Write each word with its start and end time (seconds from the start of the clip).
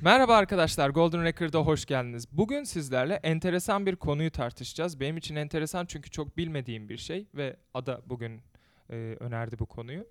Merhaba 0.00 0.36
arkadaşlar, 0.36 0.90
Golden 0.90 1.24
Record'a 1.24 1.58
hoş 1.58 1.86
geldiniz. 1.86 2.26
Bugün 2.32 2.64
sizlerle 2.64 3.14
enteresan 3.14 3.86
bir 3.86 3.96
konuyu 3.96 4.30
tartışacağız. 4.30 5.00
Benim 5.00 5.16
için 5.16 5.36
enteresan 5.36 5.86
çünkü 5.86 6.10
çok 6.10 6.36
bilmediğim 6.36 6.88
bir 6.88 6.96
şey 6.96 7.26
ve 7.34 7.56
Ada 7.74 8.02
bugün 8.06 8.40
e, 8.90 8.94
önerdi 9.20 9.58
bu 9.58 9.66
konuyu. 9.66 10.06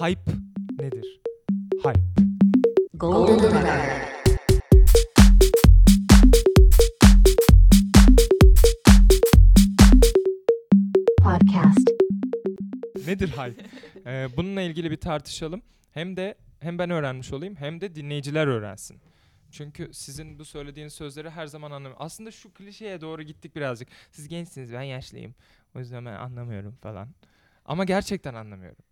Hype 0.00 0.30
nedir? 0.78 1.20
Hype. 1.84 2.00
Golden 2.94 3.34
Record. 3.34 4.08
Podcast. 11.22 11.88
Nedir 13.06 13.28
hype? 13.28 13.62
E, 14.06 14.28
bununla 14.36 14.60
ilgili 14.60 14.90
bir 14.90 14.96
tartışalım. 14.96 15.62
Hem 15.90 16.16
de 16.16 16.34
hem 16.60 16.78
ben 16.78 16.90
öğrenmiş 16.90 17.32
olayım 17.32 17.56
hem 17.56 17.80
de 17.80 17.94
dinleyiciler 17.94 18.46
öğrensin. 18.46 19.00
Çünkü 19.50 19.94
sizin 19.94 20.38
bu 20.38 20.44
söylediğiniz 20.44 20.92
sözleri 20.92 21.30
her 21.30 21.46
zaman 21.46 21.70
anlamıyorum. 21.70 22.04
Aslında 22.04 22.30
şu 22.30 22.54
klişeye 22.54 23.00
doğru 23.00 23.22
gittik 23.22 23.56
birazcık. 23.56 23.88
Siz 24.10 24.28
gençsiniz, 24.28 24.72
ben 24.72 24.82
yaşlıyım. 24.82 25.34
O 25.74 25.78
yüzden 25.78 26.06
ben 26.06 26.12
anlamıyorum 26.12 26.76
falan. 26.76 27.08
Ama 27.64 27.84
gerçekten 27.84 28.34
anlamıyorum. 28.34 28.84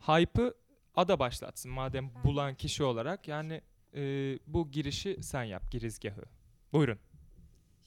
Hype'ı 0.00 0.54
Ada 0.94 1.18
başlatsın 1.18 1.70
madem 1.72 2.10
bulan 2.24 2.54
kişi 2.54 2.84
olarak. 2.84 3.28
Yani 3.28 3.60
e, 3.94 4.02
bu 4.46 4.70
girişi 4.70 5.22
sen 5.22 5.42
yap, 5.42 5.70
girizgahı. 5.70 6.22
Buyurun. 6.72 6.98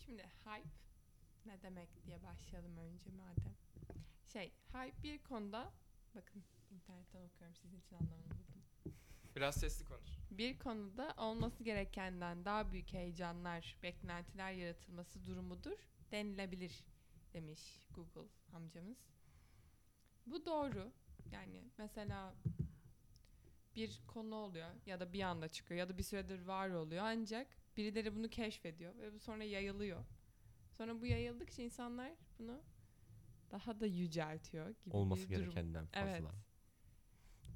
Şimdi 0.05 0.21
hype 0.21 0.69
ne 1.45 1.61
demek 1.61 2.05
diye 2.05 2.23
başlayalım 2.23 2.77
önce 2.77 3.09
madem. 3.09 3.53
Şey, 4.33 4.51
hype 4.73 5.03
bir 5.03 5.17
konuda 5.17 5.71
bakın 6.15 6.43
internetten 6.71 7.21
okuyorum 7.21 7.55
sizin 7.55 7.77
için 7.77 7.95
anlamını 7.95 8.29
buldum. 8.29 8.93
Biraz 9.35 9.55
sesli 9.55 9.85
konuş. 9.85 10.09
Bir 10.31 10.59
konuda 10.59 11.13
olması 11.17 11.63
gerekenden 11.63 12.45
daha 12.45 12.71
büyük 12.71 12.93
heyecanlar, 12.93 13.77
beklentiler 13.83 14.51
yaratılması 14.51 15.25
durumudur 15.25 15.77
denilebilir 16.11 16.83
demiş 17.33 17.61
Google 17.95 18.31
amcamız. 18.53 18.97
Bu 20.25 20.45
doğru. 20.45 20.91
Yani 21.31 21.63
mesela 21.77 22.35
bir 23.75 24.01
konu 24.07 24.35
oluyor 24.35 24.69
ya 24.85 24.99
da 24.99 25.13
bir 25.13 25.21
anda 25.21 25.47
çıkıyor 25.47 25.79
ya 25.79 25.89
da 25.89 25.97
bir 25.97 26.03
süredir 26.03 26.41
var 26.41 26.69
oluyor 26.69 27.03
ancak 27.05 27.47
birileri 27.77 28.15
bunu 28.15 28.29
keşfediyor 28.29 28.95
ve 28.95 29.13
bu 29.13 29.19
sonra 29.19 29.43
yayılıyor. 29.43 30.05
Sonra 30.71 31.01
bu 31.01 31.05
yayıldıkça 31.05 31.61
insanlar 31.61 32.11
bunu 32.39 32.61
daha 33.51 33.79
da 33.79 33.85
yüceltiyor 33.85 34.69
gibi 34.69 34.95
Olması 34.95 35.29
bir 35.29 35.35
durum. 35.35 35.45
gerekenden 35.45 35.85
fazla. 35.85 36.09
Evet. 36.09 36.23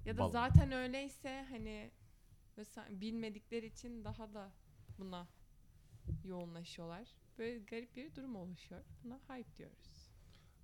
Ya 0.07 0.17
da 0.17 0.29
zaten 0.29 0.71
öyleyse 0.71 1.45
hani 1.49 1.91
mesela 2.57 2.87
bilmedikleri 2.89 3.65
için 3.65 4.03
daha 4.03 4.33
da 4.33 4.51
buna 4.99 5.27
yoğunlaşıyorlar. 6.23 7.07
Böyle 7.37 7.59
garip 7.59 7.95
bir 7.95 8.15
durum 8.15 8.35
oluşuyor. 8.35 8.81
Buna 9.03 9.19
hype 9.27 9.57
diyoruz. 9.57 10.09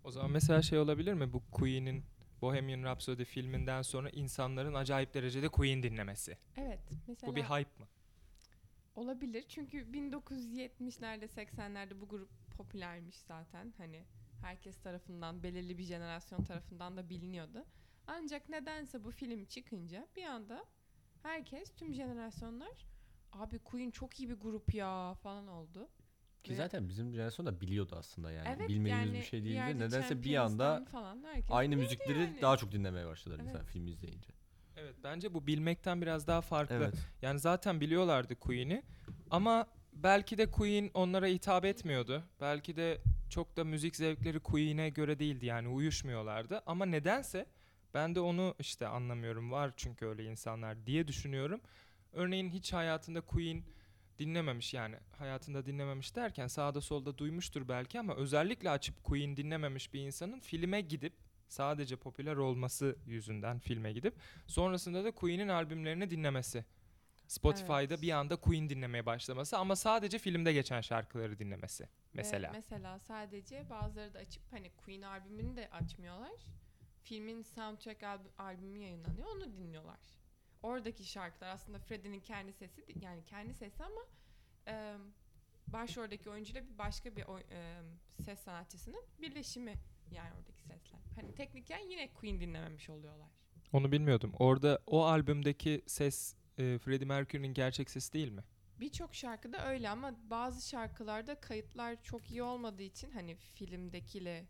O 0.04 0.12
zaman 0.12 0.32
mesela 0.32 0.62
şey 0.62 0.80
olabilir 0.80 1.14
mi? 1.14 1.34
Bu 1.34 1.44
Queen'in 1.52 2.04
Bohemian 2.42 2.84
Rhapsody 2.84 3.24
filminden 3.24 3.82
sonra 3.82 4.10
insanların 4.10 4.74
acayip 4.74 5.14
derecede 5.14 5.50
Queen 5.50 5.84
dinlemesi. 5.84 6.38
Evet. 6.58 6.80
Mesela 7.08 7.32
Bu 7.32 7.36
bir 7.36 7.44
hype 7.44 7.80
mı? 7.80 7.88
olabilir. 8.96 9.46
Çünkü 9.48 9.78
1970'lerde 9.78 11.26
80'lerde 11.26 12.02
bu 12.02 12.08
grup 12.08 12.30
popülermiş 12.58 13.16
zaten. 13.20 13.74
Hani 13.78 14.04
herkes 14.42 14.78
tarafından 14.78 15.44
belirli 15.44 15.78
bir 15.78 15.84
jenerasyon 15.84 16.44
tarafından 16.44 16.98
da 16.98 17.10
biliniyordu. 17.10 17.66
Ancak 18.08 18.50
nedense 18.50 19.04
bu 19.04 19.12
film 19.12 19.46
çıkınca 19.46 20.08
bir 20.16 20.24
anda 20.24 20.66
herkes 21.24 21.70
tüm 21.76 21.94
jenerasyonlar 21.94 22.86
abi 23.32 23.60
Queen 23.60 23.92
çok 23.92 24.20
iyi 24.20 24.30
bir 24.30 24.34
grup 24.36 24.74
ya 24.74 25.14
falan 25.14 25.48
oldu. 25.48 25.90
Ki 26.44 26.52
Ve- 26.52 26.56
zaten 26.56 26.90
bizim 26.90 27.12
jenerasyon 27.14 27.46
da 27.46 27.62
biliyordu 27.62 27.96
aslında 28.00 28.32
yani. 28.32 28.48
Evet, 28.58 28.70
Bilmediğimiz 28.70 29.08
yani 29.08 29.20
bir 29.20 29.24
şey 29.26 29.44
değildi. 29.44 29.80
Nedense 29.80 30.24
bir 30.24 30.36
anda 30.36 30.86
falan 30.92 31.24
aynı 31.50 31.78
müzikleri 31.78 32.20
yani. 32.20 32.42
daha 32.42 32.58
çok 32.58 32.72
dinlemeye 32.72 33.08
başladılar 33.08 33.40
Evet. 33.44 33.50
insan 33.54 33.66
film 33.66 33.88
izleyince. 33.88 34.30
Evet 34.78 34.96
bence 35.04 35.34
bu 35.34 35.48
bilmekten 35.48 36.02
biraz 36.02 36.28
daha 36.28 36.42
farklı. 36.42 36.76
Evet. 36.76 36.94
Yani 37.22 37.40
zaten 37.40 37.82
biliyorlardı 37.82 38.36
Queen'i 38.36 38.84
ama 39.30 39.68
belki 39.94 40.38
de 40.38 40.52
Queen 40.52 40.92
onlara 40.94 41.28
hitap 41.28 41.66
etmiyordu. 41.66 42.24
Belki 42.42 42.76
de 42.76 43.02
çok 43.30 43.58
da 43.58 43.64
müzik 43.64 43.96
zevkleri 43.96 44.40
Queen'e 44.40 44.90
göre 44.90 45.20
değildi 45.20 45.46
yani 45.46 45.68
uyuşmuyorlardı. 45.68 46.62
Ama 46.66 46.86
nedense 46.86 47.46
ben 47.94 48.16
de 48.16 48.20
onu 48.20 48.56
işte 48.60 48.88
anlamıyorum. 48.88 49.52
Var 49.52 49.74
çünkü 49.78 50.06
öyle 50.06 50.24
insanlar 50.24 50.86
diye 50.86 51.08
düşünüyorum. 51.08 51.62
Örneğin 52.14 52.50
hiç 52.50 52.74
hayatında 52.74 53.22
Queen 53.22 53.64
dinlememiş 54.20 54.74
yani 54.74 54.96
hayatında 55.18 55.66
dinlememiş 55.66 56.16
derken 56.16 56.48
sağda 56.48 56.82
solda 56.82 57.18
duymuştur 57.18 57.68
belki 57.68 58.00
ama 58.00 58.16
özellikle 58.16 58.70
açıp 58.70 59.04
Queen 59.04 59.38
dinlememiş 59.38 59.94
bir 59.94 60.00
insanın 60.00 60.40
filme 60.40 60.82
gidip 60.82 61.14
sadece 61.48 61.96
popüler 61.96 62.36
olması 62.36 62.96
yüzünden 63.06 63.60
filme 63.60 63.94
gidip 63.94 64.16
sonrasında 64.48 65.04
da 65.04 65.12
Queen'in 65.12 65.48
albümlerini 65.48 66.10
dinlemesi. 66.10 66.66
Spotify'da 67.28 67.94
Evet. 67.94 68.02
bir 68.02 68.12
anda 68.12 68.36
Queen 68.36 68.70
dinlemeye 68.70 69.06
başlaması 69.06 69.58
ama 69.58 69.76
sadece 69.76 70.20
filmde 70.20 70.54
geçen 70.54 70.82
şarkıları 70.82 71.40
dinlemesi 71.40 71.84
Ve 71.84 71.88
mesela. 72.14 72.52
mesela 72.54 73.00
sadece 73.00 73.70
bazıları 73.70 74.14
da 74.14 74.20
açıp 74.20 74.44
hani 74.52 74.70
Queen 74.70 75.02
albümünü 75.02 75.56
de 75.56 75.70
açmıyorlar. 75.70 76.32
Filmin 77.04 77.42
soundtrack 77.42 78.02
albü- 78.04 78.32
albümü 78.38 78.80
yayınlanıyor 78.80 79.28
onu 79.36 79.54
dinliyorlar. 79.58 80.00
Oradaki 80.64 81.04
şarkılar 81.06 81.50
aslında 81.50 81.80
Freddie'nin 81.80 82.20
kendi 82.20 82.54
sesi 82.54 82.86
yani 83.02 83.26
kendi 83.26 83.54
sesi 83.54 83.84
ama 83.84 84.02
e, 84.68 84.96
başroldeki 85.68 86.30
oyuncuyla 86.30 86.64
bir 86.70 86.78
başka 86.78 87.16
bir 87.16 87.24
oy- 87.26 87.44
e, 87.52 87.82
ses 88.24 88.40
sanatçısının 88.40 89.04
birleşimi 89.22 89.74
yani 90.12 90.30
oradaki 90.40 90.62
sesler. 90.64 91.00
Hani 91.16 91.36
tekniken 91.36 91.80
yine 91.90 92.14
Queen 92.14 92.40
dinlememiş 92.42 92.90
oluyorlar. 92.90 93.30
Onu 93.74 93.92
bilmiyordum. 93.92 94.34
Orada 94.40 94.80
o 94.88 95.04
albümdeki 95.06 95.82
ses 95.88 96.36
e, 96.58 96.78
Freddie 96.80 97.06
Mercury'nin 97.08 97.54
gerçek 97.54 97.90
sesi 97.90 98.14
değil 98.14 98.32
mi? 98.32 98.42
Birçok 98.80 99.16
şarkıda 99.16 99.68
öyle 99.68 99.90
ama 99.90 100.30
bazı 100.30 100.70
şarkılarda 100.70 101.40
kayıtlar 101.40 102.04
çok 102.04 102.32
iyi 102.32 102.44
olmadığı 102.44 102.84
için 102.84 103.12
hani 103.12 103.36
filmdekiyle 103.36 104.46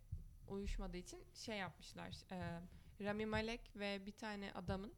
uyuşmadığı 0.47 0.97
için 0.97 1.23
şey 1.33 1.57
yapmışlar. 1.57 2.15
E, 2.31 2.59
Rami 3.01 3.25
Malek 3.25 3.61
ve 3.75 4.05
bir 4.05 4.11
tane 4.11 4.51
adamın 4.53 4.93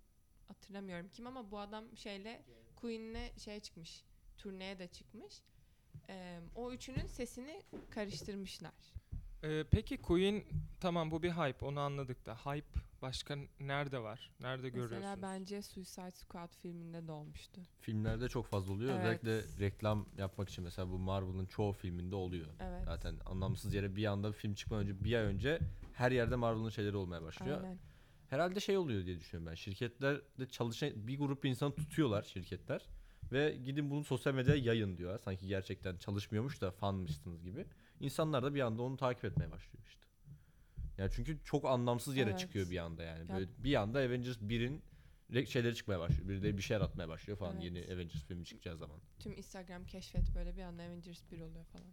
hatırlamıyorum 0.47 1.09
kim 1.09 1.28
ama 1.28 1.51
bu 1.51 1.59
adam 1.59 1.97
şeyle 1.97 2.41
Queen'le 2.75 3.38
şeye 3.38 3.59
çıkmış. 3.59 4.03
Turneye 4.38 4.79
de 4.79 4.88
çıkmış. 4.88 5.41
E, 6.09 6.39
o 6.55 6.72
üçünün 6.72 7.07
sesini 7.07 7.63
karıştırmışlar. 7.89 8.94
E, 9.44 9.63
peki 9.72 10.01
Queen 10.01 10.44
tamam 10.79 11.11
bu 11.11 11.23
bir 11.23 11.31
hype 11.31 11.66
onu 11.66 11.79
anladık 11.79 12.25
da 12.25 12.35
hype 12.35 12.79
başka 13.01 13.38
nerede 13.59 14.00
var? 14.00 14.31
Nerede 14.39 14.69
görüyorsunuz? 14.69 15.01
Mesela 15.01 15.22
bence 15.22 15.61
Suicide 15.61 16.11
Squad 16.11 16.56
filminde 16.56 17.07
de 17.07 17.11
olmuştu. 17.11 17.61
Filmlerde 17.81 18.29
çok 18.29 18.47
fazla 18.47 18.73
oluyor. 18.73 18.91
Evet. 18.94 19.23
Özellikle 19.23 19.66
reklam 19.66 20.06
yapmak 20.17 20.50
için 20.50 20.63
mesela 20.63 20.89
bu 20.89 21.00
Marvel'ın 21.00 21.45
çoğu 21.45 21.73
filminde 21.73 22.16
oluyor. 22.16 22.47
Evet. 22.59 22.84
Zaten 22.85 23.16
anlamsız 23.25 23.73
yere 23.73 23.95
bir 23.95 24.05
anda 24.05 24.31
film 24.31 24.53
çıkmadan 24.53 24.84
önce 24.84 25.03
bir 25.03 25.16
ay 25.16 25.23
önce 25.23 25.59
her 25.94 26.11
yerde 26.11 26.35
Marvel'ın 26.35 26.69
şeyleri 26.69 26.95
olmaya 26.95 27.22
başlıyor. 27.22 27.63
Aynen. 27.63 27.79
Herhalde 28.29 28.59
şey 28.59 28.78
oluyor 28.78 29.05
diye 29.05 29.19
düşünüyorum 29.19 29.51
ben. 29.51 29.55
Şirketlerde 29.55 30.47
çalışan 30.50 31.07
bir 31.07 31.19
grup 31.19 31.45
insanı 31.45 31.75
tutuyorlar 31.75 32.23
şirketler 32.23 32.85
ve 33.31 33.57
gidin 33.66 33.89
bunu 33.91 34.03
sosyal 34.03 34.34
medyaya 34.34 34.63
yayın 34.63 34.97
diyorlar. 34.97 35.19
Sanki 35.19 35.47
gerçekten 35.47 35.97
çalışmıyormuş 35.97 36.61
da 36.61 36.72
fanmışsınız 36.72 37.44
gibi. 37.44 37.66
İnsanlar 38.00 38.44
da 38.44 38.55
bir 38.55 38.61
anda 38.61 38.81
onu 38.81 38.97
takip 38.97 39.25
etmeye 39.25 39.51
başlıyor 39.51 39.84
işte. 39.88 40.04
Yani 40.97 41.11
çünkü 41.16 41.39
çok 41.44 41.66
anlamsız 41.66 42.17
yere 42.17 42.29
Evet. 42.29 42.39
çıkıyor 42.39 42.69
bir 42.69 42.78
anda 42.78 43.03
yani. 43.03 43.31
Ya- 43.31 43.35
Böyle 43.38 43.50
bir 43.63 43.75
anda 43.75 44.00
Avengers 44.00 44.38
1'in 44.38 44.81
re- 45.31 45.45
şeyleri 45.45 45.75
çıkmaya 45.75 46.00
başlıyor. 46.00 46.29
Biri 46.29 46.44
de 46.44 46.57
bir 46.57 46.61
şey 46.61 46.75
yaratmaya 46.75 47.09
başlıyor 47.09 47.38
falan 47.39 47.53
Evet. 47.53 47.63
yeni 47.63 47.94
Avengers 47.94 48.23
filmi 48.23 48.45
çıkacağı 48.45 48.78
zaman. 48.78 49.00
Tüm 49.19 49.34
Instagram 49.38 49.85
keşfet 49.85 50.35
böyle 50.35 50.58
bir 50.58 50.61
anda 50.61 50.84
Avengers 50.84 51.31
1 51.31 51.41
oluyor 51.41 51.66
falan. 51.66 51.87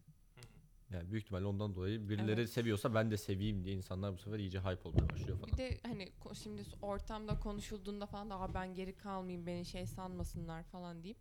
Yani 0.91 1.11
büyük 1.11 1.25
ihtimalle 1.25 1.47
ondan 1.47 1.75
dolayı 1.75 2.09
birileri 2.09 2.41
Evet. 2.41 2.51
seviyorsa 2.51 2.95
ben 2.95 3.11
de 3.11 3.17
seveyim 3.17 3.65
diye 3.65 3.75
insanlar 3.77 4.13
bu 4.15 4.19
sefer 4.19 4.39
iyice 4.39 4.59
hype 4.61 4.89
olmaya 4.89 5.09
başlıyor 5.09 5.39
falan. 5.39 5.53
Bir 5.53 5.57
de 5.57 5.79
hani 5.83 6.13
ko- 6.25 6.35
şimdi 6.43 6.63
ortamda 6.83 7.39
konuşulduğunda 7.41 8.07
falan 8.07 8.31
da 8.31 8.41
"Aa, 8.41 8.55
ben 8.55 8.75
geri 8.75 8.97
kalmayayım 8.97 9.47
beni 9.47 9.65
şey 9.65 9.87
sanmasınlar 9.87 10.63
falan 10.65 11.03
deyip 11.05 11.17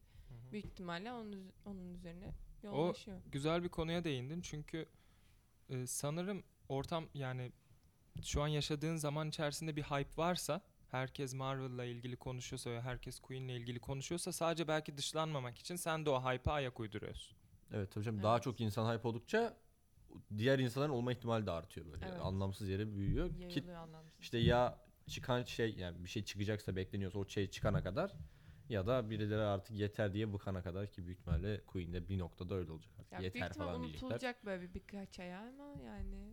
büyük 0.51 0.65
ihtimalle 0.65 1.11
onun, 1.11 1.31
üz- 1.33 1.51
onun 1.65 1.93
üzerine 1.93 2.31
yoğunlaşıyor. 2.63 3.21
Güzel 3.31 3.63
bir 3.63 3.69
konuya 3.69 4.03
değindin 4.03 4.41
çünkü 4.41 4.85
e, 5.69 5.87
sanırım 5.87 6.43
ortam 6.69 7.05
yani 7.13 7.51
şu 8.23 8.41
an 8.41 8.47
yaşadığın 8.47 8.95
zaman 8.95 9.29
içerisinde 9.29 9.75
bir 9.75 9.83
hype 9.83 10.17
varsa 10.17 10.61
herkes 10.91 11.33
Marvel'la 11.33 11.85
ilgili 11.85 12.15
konuşuyorsa 12.17 12.69
ve 12.71 12.81
herkes 12.81 13.19
Queen'le 13.19 13.49
ilgili 13.49 13.79
konuşuyorsa 13.79 14.31
sadece 14.31 14.67
belki 14.67 14.97
dışlanmamak 14.97 15.57
için 15.57 15.75
sen 15.75 16.05
de 16.05 16.09
o 16.09 16.21
hype'a 16.21 16.53
ayak 16.53 16.79
uyduruyorsun. 16.79 17.37
Evet 17.73 17.91
tabii 17.91 18.03
canım 18.05 18.23
daha 18.23 18.33
Evet. 18.35 18.43
çok 18.43 18.61
insan 18.61 18.93
hype 18.93 19.07
oldukça 19.07 19.57
diğer 20.37 20.59
insanların 20.59 20.91
olma 20.91 21.11
ihtimali 21.13 21.45
de 21.45 21.51
artıyor 21.51 21.85
böyle. 21.91 22.05
Evet. 22.05 22.21
Anlamsız 22.21 22.69
yere 22.69 22.95
büyüyor. 22.95 23.29
Ki 23.29 23.41
Yayılıyor 23.41 23.75
anlamsız. 23.77 24.19
işte 24.19 24.37
ya 24.37 24.79
çıkan 25.07 25.43
şey 25.43 25.75
yani 25.75 26.03
bir 26.03 26.09
şey 26.09 26.23
çıkacaksa 26.25 26.75
bekleniyorsa 26.75 27.19
o 27.19 27.27
şey 27.27 27.49
çıkana 27.49 27.83
kadar 27.83 28.11
Ya 28.69 28.87
da 28.87 29.09
birileri 29.09 29.41
artık 29.41 29.75
yeter 29.77 30.13
diye 30.13 30.33
bıkana 30.33 30.63
kadar 30.63 30.91
ki 30.91 31.05
büyük 31.05 31.19
ihtimalle 31.19 31.61
Queen'de 31.65 32.09
bir 32.09 32.19
noktada 32.19 32.55
öyle 32.55 32.71
olacak 32.71 32.91
artık. 32.99 33.11
Ya 33.11 33.19
büyük 33.19 33.35
yeter 33.35 33.49
ihtimal 33.49 33.65
falan 33.67 33.81
diyecekler. 33.83 34.07
unutulacak 34.07 34.45
böyle 34.45 34.61
bir 34.69 34.73
birkaç 34.73 35.19
ay 35.19 35.35
ama 35.35 35.73
yani. 35.85 36.30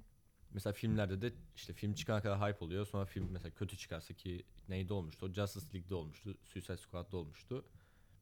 Mesela 0.51 0.73
filmlerde 0.73 1.21
de 1.21 1.33
işte 1.57 1.73
film 1.73 1.95
çıkana 1.95 2.23
kadar 2.23 2.41
hype 2.41 2.65
oluyor. 2.65 2.87
Sonra 2.87 3.05
film 3.05 3.29
mesela 3.33 3.51
kötü 3.55 3.77
çıkarsa 3.77 4.15
ki 4.15 4.45
neyde 4.69 4.95
olmuştu? 4.95 5.27
O 5.27 5.33
Justice 5.33 5.67
League'de 5.75 5.95
olmuştu. 5.95 6.35
Suicide 6.45 6.77
Squad'da 6.77 7.17
olmuştu. 7.17 7.65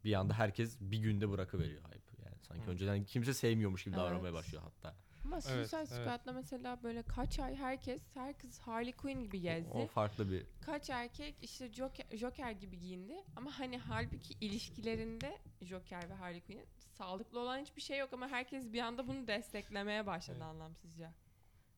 Bir 0.04 0.14
anda 0.14 0.34
herkes 0.34 0.76
bir 0.80 0.98
günde 0.98 1.30
bırakıveriyor 1.30 1.82
hype. 1.82 2.22
Yani 2.24 2.36
sanki 2.42 2.66
Hı. 2.66 2.70
önceden 2.70 3.04
kimse 3.04 3.34
sevmiyormuş 3.34 3.84
gibi 3.84 3.96
davranmaya 3.96 4.22
Evet. 4.22 4.34
başlıyor 4.34 4.62
hatta. 4.62 4.94
Ama 5.24 5.36
Evet, 5.36 5.44
Suicide 5.44 5.76
evet. 5.78 5.88
Squad'da 5.88 6.32
mesela 6.32 6.82
böyle 6.82 7.02
kaç 7.02 7.38
ay 7.38 7.56
herkes 7.56 8.02
herkes 8.14 8.58
Harley 8.60 8.92
Quinn 8.92 9.22
gibi 9.22 9.40
gezdi. 9.40 9.70
O 9.72 9.86
farklı 9.86 10.30
bir 10.30 10.46
Kaç 10.60 10.90
erkek 10.90 11.34
işte 11.42 11.72
Joker, 11.72 12.06
Joker 12.16 12.50
gibi 12.50 12.78
giyindi 12.78 13.16
ama 13.36 13.58
hani 13.58 13.78
halbuki 13.78 14.34
ilişkilerinde 14.40 15.38
Joker 15.62 16.10
ve 16.10 16.14
Harley 16.14 16.40
Quinn'in 16.40 16.66
sağlıklı 16.98 17.40
olan 17.40 17.58
hiçbir 17.58 17.82
şey 17.82 17.98
yok 17.98 18.12
ama 18.12 18.28
herkes 18.28 18.72
bir 18.72 18.80
anda 18.80 19.08
bunu 19.08 19.26
desteklemeye 19.26 20.06
başladı 20.06 20.36
Evet. 20.38 20.46
anlamsızca. 20.48 21.12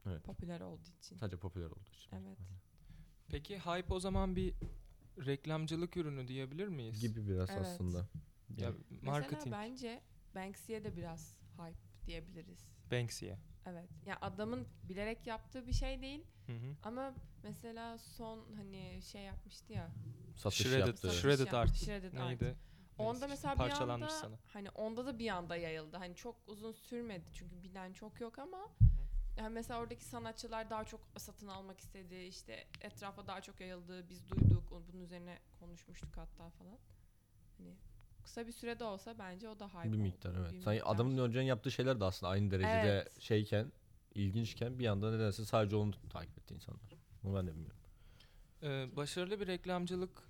Evet. 0.09 0.25
Popüler 0.25 0.61
olduğu 0.61 0.91
için. 0.99 1.17
sadece 1.17 1.37
popüler 1.37 1.67
olduğu 1.67 1.91
için. 1.93 2.11
Evet. 2.17 2.39
Peki 3.29 3.59
hype 3.59 3.95
o 3.95 4.01
zaman 4.01 4.37
bir 4.37 4.55
reklamcılık 5.27 5.97
ürünü 5.97 6.29
diyebilir 6.29 6.69
miyiz? 6.69 7.01
Gibi 7.01 7.29
biraz 7.29 7.51
Evet. 7.51 7.61
aslında. 7.67 7.99
Ya 7.99 8.07
Yani 8.59 8.77
marketing 9.03 9.45
Mesela 9.45 9.63
bence 9.63 10.01
Banksy'e 10.35 10.85
de 10.85 10.97
biraz 10.97 11.37
hype 11.57 12.07
diyebiliriz. 12.07 12.69
Banksy'ye. 12.93 13.39
Evet. 13.67 13.89
Ya 14.07 14.19
adamın 14.21 14.67
bilerek 14.89 15.27
yaptığı 15.27 15.67
bir 15.67 15.73
şey 15.73 16.03
değil 16.03 16.25
Hı 16.47 16.53
hı. 16.53 16.77
ama 16.83 17.15
mesela 17.43 17.99
son 17.99 18.45
hani 18.57 19.01
şey 19.03 19.23
yapmıştı 19.23 19.73
ya. 19.73 19.91
satış 20.37 20.59
Shredded, 20.67 20.87
yaptı. 20.87 21.01
Satış 21.01 21.21
Shredded 21.21 21.39
yaptı, 21.39 21.57
Art. 21.59 21.77
Shredded 21.77 22.15
Art. 22.15 22.29
Neydi? 22.41 22.57
Onda 22.99 23.29
mesela 23.29 23.55
bir 23.55 23.83
anda 23.83 24.09
sana. 24.09 24.39
hani 24.53 24.71
onda 24.71 25.07
da 25.07 25.19
bir 25.19 25.29
anda 25.29 25.57
yayıldı. 25.57 25.97
Hani 25.97 26.15
çok 26.17 26.37
uzun 26.47 26.73
sürmedi 26.73 27.25
çünkü 27.35 27.63
bilen 27.63 27.93
çok 27.93 28.21
yok 28.21 28.39
ama 28.39 28.69
yani 29.39 29.55
mesela 29.55 29.81
oradaki 29.81 30.05
sanatçılar 30.05 30.71
daha 30.71 30.85
çok 30.85 31.01
satın 31.19 31.47
almak 31.47 31.81
istedi. 31.81 32.15
işte 32.17 32.65
etrafa 32.81 33.27
daha 33.27 33.41
çok 33.41 33.61
yayıldı. 33.61 34.09
Biz 34.11 34.29
duyduk. 34.31 34.71
Bunun 34.93 35.03
üzerine 35.03 35.39
konuşmuştuk 35.61 36.17
hatta 36.17 36.51
falan. 36.51 36.79
Hani 37.59 37.75
kısa 38.23 38.47
bir 38.47 38.53
sürede 38.53 38.85
olsa 38.85 39.19
bence 39.19 39.49
o 39.49 39.59
da 39.59 39.69
hype 39.69 39.85
Bir 39.85 39.89
oldu. 39.89 39.97
miktar 40.03 40.35
evet. 40.35 40.53
Bir 40.53 40.61
Sanki 40.61 40.79
miktar. 40.79 40.95
adamın 40.95 41.19
önceden 41.19 41.43
yaptığı 41.43 41.71
şeyler 41.71 42.01
de 42.01 42.05
aslında 42.05 42.31
aynı 42.33 42.51
derecede 42.51 42.89
Evet. 42.93 43.21
şeyken, 43.21 43.73
ilginçken 44.15 44.79
bir 44.79 44.87
anda 44.87 45.11
nedense 45.11 45.45
sadece 45.45 45.77
onu 45.77 45.93
takip 46.11 46.39
etti 46.39 46.55
insanlar. 46.55 46.83
Bunu 47.23 47.37
ben 47.37 47.47
de 47.47 47.51
bilmiyorum. 47.51 47.79
Ee, 48.63 48.97
başarılı 48.97 49.41
bir 49.41 49.47
reklamcılık 49.47 50.23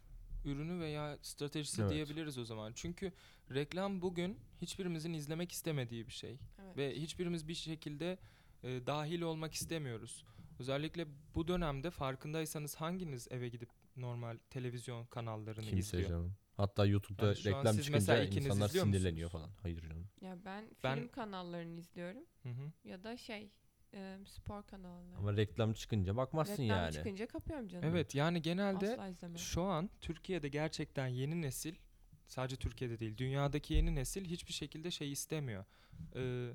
ürünü 0.45 0.81
veya 0.81 1.19
stratejisi 1.23 1.83
Evet. 1.83 1.91
diyebiliriz 1.93 2.39
o 2.39 2.45
zaman. 2.45 2.73
Çünkü 2.75 3.13
reklam 3.55 4.03
bugün 4.03 4.39
hiçbirimizin 4.61 5.13
izlemek 5.13 5.53
istemediği 5.53 6.07
bir 6.07 6.13
şey. 6.13 6.39
Evet. 6.63 6.77
Ve 6.77 6.95
hiçbirimiz 7.01 7.49
bir 7.49 7.55
şekilde 7.55 8.19
e, 8.63 8.87
dahil 8.87 9.21
olmak 9.21 9.55
istemiyoruz. 9.55 10.25
Özellikle 10.59 11.07
bu 11.35 11.49
dönemde 11.49 11.91
farkındaysanız 11.91 12.75
hanginiz 12.75 13.29
eve 13.31 13.49
gidip 13.49 13.69
normal 13.97 14.39
televizyon 14.51 15.07
kanallarını 15.07 15.65
Kimse 15.65 15.79
izliyor? 15.99 16.09
canım. 16.09 16.35
Hatta 16.57 16.87
YouTube'da 16.87 17.27
Yani 17.27 17.45
reklam 17.45 17.77
çıkınca 17.79 18.25
insanlar 18.25 18.69
sinirleniyor 18.69 19.27
musunuz? 19.27 19.33
falan. 19.33 19.51
Hayır 19.63 19.81
canım. 19.83 20.07
Ya 20.21 20.37
ben, 20.45 20.71
Ben- 20.85 20.99
film 20.99 21.09
kanallarını 21.09 21.75
izliyorum 21.79 22.23
Hı 22.43 22.49
hı. 22.49 22.73
ya 22.85 23.03
da 23.05 23.17
şey 23.17 23.51
e, 23.95 24.19
spor 24.27 24.63
kanalları. 24.63 25.17
Ama 25.17 25.37
reklam 25.37 25.73
çıkınca 25.73 26.17
bakmazsın 26.17 26.63
Reklam 26.63 26.79
yani. 26.79 26.93
çıkınca 26.93 27.27
kapıyorum 27.27 27.69
canım. 27.69 27.89
Evet 27.89 28.15
yani 28.15 28.43
genelde 28.43 28.99
şu 29.37 29.63
an 29.63 29.91
Türkiye'de 30.01 30.49
gerçekten 30.49 31.07
yeni 31.07 31.43
nesil 31.43 31.75
sadece 32.27 32.57
Türkiye'de 32.57 32.99
değil 32.99 33.17
dünyadaki 33.17 33.75
yeni 33.75 33.95
nesil 33.95 34.25
hiçbir 34.25 34.53
şekilde 34.53 34.91
şey 34.91 35.13
istemiyor. 35.13 35.65
Ee, 36.17 36.51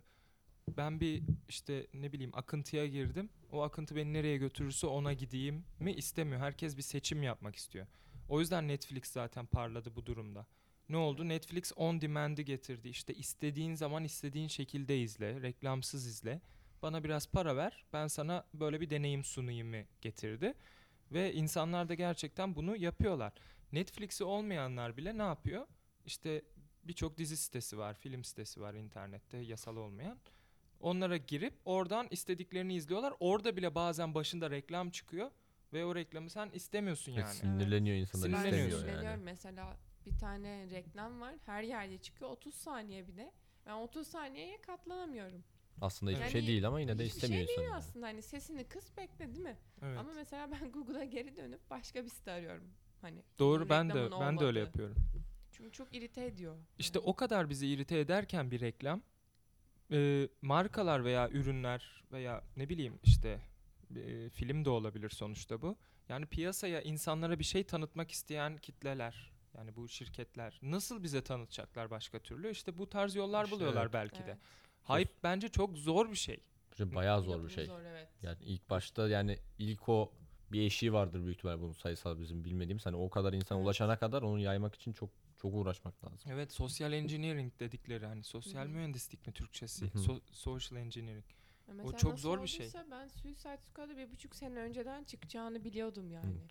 ben 0.70 1.00
bir 1.00 1.24
işte 1.50 1.88
ne 1.94 2.14
bileyim 2.14 2.32
akıntıya 2.34 2.88
girdim. 2.88 3.30
O 3.52 3.62
akıntı 3.62 3.96
beni 3.96 4.14
nereye 4.14 4.38
götürürse 4.38 4.88
ona 4.88 5.14
gideyim 5.14 5.66
mi 5.80 5.94
istemiyor. 5.94 6.42
Herkes 6.42 6.78
bir 6.78 6.82
seçim 6.82 7.24
yapmak 7.24 7.56
istiyor. 7.56 7.88
O 8.30 8.40
yüzden 8.40 8.68
Netflix 8.68 9.06
zaten 9.06 9.46
parladı 9.46 9.96
bu 9.96 10.06
durumda. 10.06 10.46
Ne 10.90 10.98
oldu? 10.98 11.30
Netflix 11.30 11.72
on 11.76 12.02
demand'i 12.02 12.46
getirdi. 12.46 12.90
İşte 12.90 13.14
istediğin 13.14 13.76
zaman 13.76 14.04
istediğin 14.04 14.48
şekilde 14.48 15.00
izle, 15.00 15.42
reklamsız 15.42 16.08
izle. 16.08 16.42
Bana 16.82 17.04
biraz 17.04 17.28
para 17.28 17.56
ver, 17.56 17.86
ben 17.94 18.08
sana 18.08 18.46
böyle 18.54 18.82
bir 18.82 18.90
deneyim 18.90 19.24
sunayım 19.24 19.68
mı 19.68 19.84
getirdi. 20.02 20.54
Ve 21.12 21.34
insanlar 21.34 21.90
da 21.90 21.94
gerçekten 21.94 22.56
bunu 22.56 22.76
yapıyorlar. 22.76 23.34
Netflix'i 23.72 24.24
olmayanlar 24.24 24.98
bile 24.98 25.18
ne 25.18 25.22
yapıyor? 25.22 25.68
İşte 26.06 26.42
birçok 26.84 27.18
dizi 27.18 27.38
sitesi 27.38 27.78
var, 27.78 27.94
film 27.94 28.24
sitesi 28.24 28.62
var 28.62 28.74
internette 28.74 29.38
yasal 29.38 29.78
olmayan. 29.78 30.18
Onlara 30.84 31.18
girip 31.18 31.54
oradan 31.66 32.08
istediklerini 32.12 32.76
izliyorlar. 32.76 33.14
Orada 33.20 33.58
bile 33.58 33.76
bazen 33.76 34.14
başında 34.16 34.52
reklam 34.52 34.90
çıkıyor 34.90 35.32
ve 35.74 35.86
o 35.86 35.96
reklamı 35.96 36.30
sen 36.30 36.50
istemiyorsun 36.50 37.12
Evet, 37.14 37.22
yani. 37.24 37.34
sinirleniyor 37.34 37.96
insanlar 37.98 38.28
Sinirleniyor 38.28 38.68
istemiyor 38.80 39.04
yani. 39.04 39.24
Mesela 39.24 39.78
bir 40.06 40.18
tane 40.18 40.70
reklam 40.72 41.22
var. 41.22 41.36
Her 41.46 41.64
yerde 41.64 41.98
çıkıyor. 41.98 42.32
30 42.32 42.54
saniye 42.56 43.08
bir 43.08 43.18
de. 43.18 43.32
Ben 43.66 43.74
30 43.74 44.08
saniyeye 44.08 44.62
katlanamıyorum. 44.62 45.44
Aslında 45.82 46.12
hiçbir 46.12 46.22
Yani 46.24 46.32
şey 46.32 46.48
değil 46.48 46.68
ama 46.68 46.80
yine 46.80 46.98
de 47.00 47.06
Hiçbir 47.06 47.16
istemiyor 47.16 47.48
şey 47.48 47.58
değil 47.58 47.68
yani. 47.68 47.76
aslında. 47.76 48.06
Hani 48.06 48.22
sesini 48.22 48.64
kıs 48.64 48.98
bekle 48.98 49.28
değil 49.28 49.40
mi? 49.44 49.58
Evet. 49.82 49.98
Ama 49.98 50.14
mesela 50.14 50.52
ben 50.52 50.72
Google'a 50.72 51.04
geri 51.04 51.36
dönüp 51.38 51.70
başka 51.70 52.04
bir 52.06 52.10
site 52.10 52.32
arıyorum. 52.32 52.68
Hani 53.02 53.24
Doğru 53.40 53.70
ben 53.70 53.90
de 53.90 54.04
reklamın 54.04 54.28
ben 54.28 54.40
de 54.40 54.46
öyle 54.46 54.60
yapıyorum. 54.60 54.96
Çünkü 55.52 55.72
çok 55.72 55.96
irite 55.96 56.26
ediyor. 56.26 56.56
İşte 56.80 57.00
Yani. 57.00 57.08
o 57.10 57.16
kadar 57.16 57.50
bizi 57.50 57.68
irite 57.68 58.00
ederken 58.00 58.52
bir 58.52 58.62
reklam 58.62 59.02
e, 59.92 60.30
markalar 60.42 61.06
veya 61.06 61.30
ürünler 61.30 62.04
veya 62.12 62.44
ne 62.58 62.70
bileyim 62.70 63.00
işte 63.04 63.40
e, 63.96 64.30
film 64.30 64.66
de 64.66 64.70
olabilir 64.70 65.10
sonuçta 65.10 65.62
bu. 65.62 65.78
Yani 66.10 66.26
piyasaya 66.26 66.82
insanlara 66.82 67.40
bir 67.40 67.44
şey 67.44 67.64
tanıtmak 67.64 68.12
isteyen 68.12 68.58
kitleler 68.58 69.32
yani 69.58 69.76
bu 69.76 69.90
şirketler 69.90 70.60
nasıl 70.62 71.04
bize 71.04 71.24
tanıtacaklar 71.24 71.90
başka 71.90 72.20
türlü? 72.20 72.50
İşte 72.52 72.78
bu 72.78 72.90
tarz 72.90 73.16
yollar 73.16 73.44
İşte 73.44 73.56
buluyorlar 73.56 73.84
evet. 73.84 73.94
belki 73.94 74.20
de. 74.20 74.38
Evet. 74.90 75.00
Hype 75.00 75.14
bence 75.24 75.50
çok 75.50 75.78
zor 75.78 76.12
bir 76.12 76.16
şey. 76.16 76.40
Bence 76.72 76.96
Bayağı 76.96 77.22
zor 77.22 77.28
bir 77.28 77.32
Yapımı 77.32 77.52
şey. 77.52 77.66
Zor, 77.66 77.82
evet. 77.82 78.08
Yani 78.22 78.38
ilk 78.42 78.70
başta 78.70 79.10
yani 79.10 79.38
ilk 79.60 79.90
o 79.90 80.12
bir 80.52 80.62
eşiği 80.62 80.94
vardır 80.94 81.24
büyük 81.24 81.38
ihtimal 81.38 81.60
bunun 81.60 81.74
sayısal 81.74 82.20
bizim 82.20 82.44
bilmediğimiz. 82.44 82.86
Hani 82.86 82.96
o 82.96 83.10
kadar 83.10 83.34
insan 83.34 83.58
Evet. 83.58 83.66
ulaşana 83.66 84.00
kadar 84.00 84.22
onu 84.22 84.40
yaymak 84.40 84.76
için 84.76 84.94
çok 84.94 85.10
çok 85.44 85.54
uğraşmak 85.56 86.06
lazım. 86.06 86.32
Evet 86.32 86.52
sosyal 86.52 86.94
engineering 86.94 87.60
dedikleri 87.60 88.06
hani 88.06 88.24
sosyal 88.24 88.68
mühendislik 88.68 89.28
mi 89.28 89.34
Türkçesi? 89.34 89.86
So- 89.86 90.22
social 90.32 90.80
engineering. 90.80 91.26
Ya 91.68 91.74
mesela 91.74 91.98
çok 91.98 92.12
nasıl 92.12 92.22
zor 92.22 92.42
bir 92.44 92.48
şey. 92.48 92.66
olduysa 92.66 92.86
Ben 92.92 93.08
Suicide 93.08 93.58
Squad'ı 93.58 93.98
bir 93.98 94.12
buçuk 94.12 94.36
sene 94.36 94.60
önceden 94.60 95.04
çıkacağını 95.04 95.64
biliyordum 95.64 96.12
yani. 96.12 96.42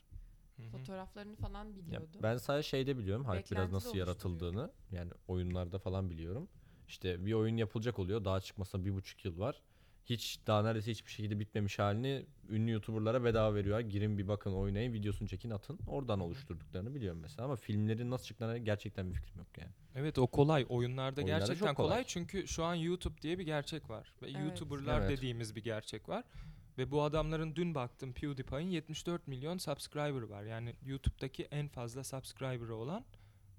Hı 0.57 0.63
hı. 0.63 0.69
Fotoğraflarını 0.71 1.37
falan 1.37 1.65
Ya 1.69 1.77
biliyordum. 1.77 2.21
ben 2.23 2.37
sadece 2.37 2.69
şeyde 2.69 2.99
biliyorum 2.99 3.27
hype 3.29 3.51
biraz 3.51 3.73
nasıl 3.73 3.97
yaratıldığını. 3.97 4.71
Yani 4.91 5.11
oyunlarda 5.29 5.79
falan 5.79 6.11
biliyorum. 6.11 6.49
İşte 6.89 7.27
bir 7.27 7.33
oyun 7.33 7.57
yapılacak 7.57 7.99
oluyor. 7.99 8.25
Daha 8.25 8.41
çıkmasına 8.41 8.85
bir 8.85 8.95
buçuk 8.95 9.25
yıl 9.25 9.39
var. 9.39 9.63
Hiç 10.05 10.39
daha 10.47 10.63
neredeyse 10.63 10.91
hiçbir 10.91 11.11
şekilde 11.11 11.39
bitmemiş 11.39 11.79
halini 11.79 12.27
ünlü 12.49 12.71
youtuberlara 12.71 13.25
bedava 13.25 13.55
veriyorlar. 13.55 13.81
Girin 13.81 14.19
bir 14.19 14.29
bakın 14.29 14.53
oynayın 14.53 14.93
videosunu 14.93 15.29
çekin 15.29 15.51
atın. 15.51 15.79
Oradan 15.87 16.21
oluşturduklarını 16.21 16.95
biliyorum 16.95 17.19
mesela 17.23 17.45
ama 17.45 17.57
filmlerin 17.57 18.11
nasıl 18.11 18.25
çıktığına 18.25 18.59
gerçekten 18.59 19.11
bir 19.11 19.15
fikrim 19.15 19.39
yok 19.39 19.59
yani. 19.59 19.71
Evet 19.95 20.19
o 20.19 20.27
kolay. 20.27 20.67
Oyunlarda 20.69 21.21
Oyunlarda 21.21 21.23
gerçekten 21.23 21.67
çok 21.67 21.77
kolay. 21.77 21.89
kolay. 21.91 22.05
çünkü 22.07 22.49
şu 22.49 22.65
an 22.65 22.75
YouTube 22.75 23.23
diye 23.23 23.39
bir 23.39 23.45
gerçek 23.45 23.91
var. 23.91 24.13
Ve 24.23 24.31
Evet. 24.31 24.41
YouTuber'lar 24.45 25.01
Evet. 25.01 25.11
dediğimiz 25.11 25.57
bir 25.57 25.65
gerçek 25.65 26.09
var. 26.09 26.25
Ve 26.79 26.91
bu 26.91 27.03
adamların 27.03 27.57
dün 27.57 27.75
baktım 27.75 28.13
PewDiePie'in 28.13 28.71
74 28.71 29.27
milyon 29.29 29.59
subscriber 29.59 30.23
var. 30.23 30.43
Yani 30.43 30.75
YouTube'daki 30.87 31.43
en 31.45 31.69
fazla 31.69 32.05
subscriber'ı 32.05 32.75
olan, 32.77 33.05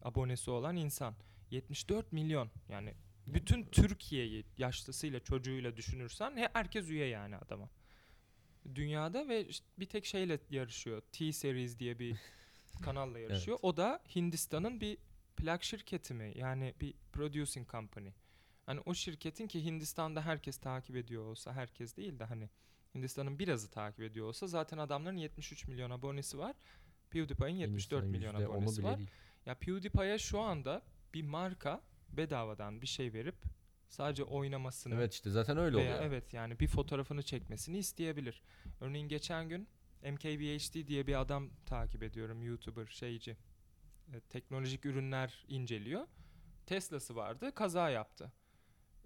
abonesi 0.02 0.52
olan 0.52 0.76
insan. 0.76 1.14
74 1.52 2.12
milyon. 2.12 2.50
Yani 2.70 2.94
bütün 3.28 3.64
Türkiye'yi 3.66 4.46
yaşlısıyla 4.58 5.20
çocuğuyla 5.20 5.78
düşünürsen 5.78 6.38
he- 6.38 6.50
herkes 6.54 6.90
üye 6.90 7.06
yani 7.08 7.38
adama. 7.38 7.70
Dünyada 8.76 9.28
ve 9.28 9.48
işte 9.48 9.66
bir 9.80 9.86
tek 9.86 10.06
şeyle 10.06 10.40
yarışıyor. 10.50 11.02
T-Series 11.12 11.80
diye 11.80 12.00
bir 12.00 12.16
kanalla 12.82 13.20
yarışıyor. 13.20 13.60
O 13.62 13.78
da 13.78 14.02
Hindistan'ın 14.16 14.82
bir 14.82 14.98
plak 15.38 15.64
şirketi 15.64 16.14
mi? 16.14 16.32
Yani 16.36 16.74
bir 16.82 16.94
producing 17.14 17.72
company. 17.72 18.10
Hani 18.66 18.80
o 18.86 18.94
şirketin 18.94 19.48
ki 19.48 19.66
Hindistan'da 19.66 20.22
herkes 20.26 20.58
takip 20.58 20.96
ediyor 20.96 21.26
olsa 21.26 21.54
herkes 21.54 21.98
değil 21.98 22.20
de 22.20 22.24
hani 22.24 22.50
Hindistan'ın 22.96 23.40
birazı 23.40 23.70
takip 23.72 24.00
ediyor 24.02 24.28
olsa 24.28 24.48
zaten 24.48 24.78
adamların 24.78 25.18
73 25.18 25.68
milyon 25.68 25.90
abonesi 25.92 26.38
var. 26.38 26.56
PewDiePie'in 27.10 27.56
74 27.56 28.04
Hindistan'ın 28.04 28.12
milyon 28.12 28.52
abonesi 28.52 28.84
var. 28.84 28.98
değil. 28.98 29.10
Ya 29.46 29.56
PewDiePie'ye 29.56 30.18
şu 30.18 30.40
anda 30.40 30.82
bir 31.14 31.22
marka 31.22 31.82
bedavadan 32.18 32.82
bir 32.82 32.88
şey 32.88 33.14
verip 33.14 33.36
sadece 33.90 34.24
oynamasını 34.24 34.96
Evet 34.96 35.14
işte 35.14 35.30
zaten 35.30 35.58
öyle 35.58 35.78
veya 35.78 35.96
oluyor. 35.96 36.04
evet 36.12 36.34
yani 36.34 36.60
bir 36.60 36.68
fotoğrafını 36.68 37.24
çekmesini 37.24 37.78
isteyebilir. 37.78 38.42
Örneğin 38.82 39.08
geçen 39.08 39.50
gün 39.50 39.68
MKBHD 40.04 40.88
diye 40.88 41.08
bir 41.08 41.20
adam 41.22 41.50
takip 41.66 42.04
ediyorum 42.04 42.44
YouTuber 42.44 42.88
şeyci. 42.88 43.38
E, 44.14 44.20
teknolojik 44.20 44.86
ürünler 44.86 45.46
inceliyor. 45.48 46.08
Tesla'sı 46.66 47.16
vardı, 47.16 47.56
kaza 47.56 47.90
yaptı. 47.90 48.32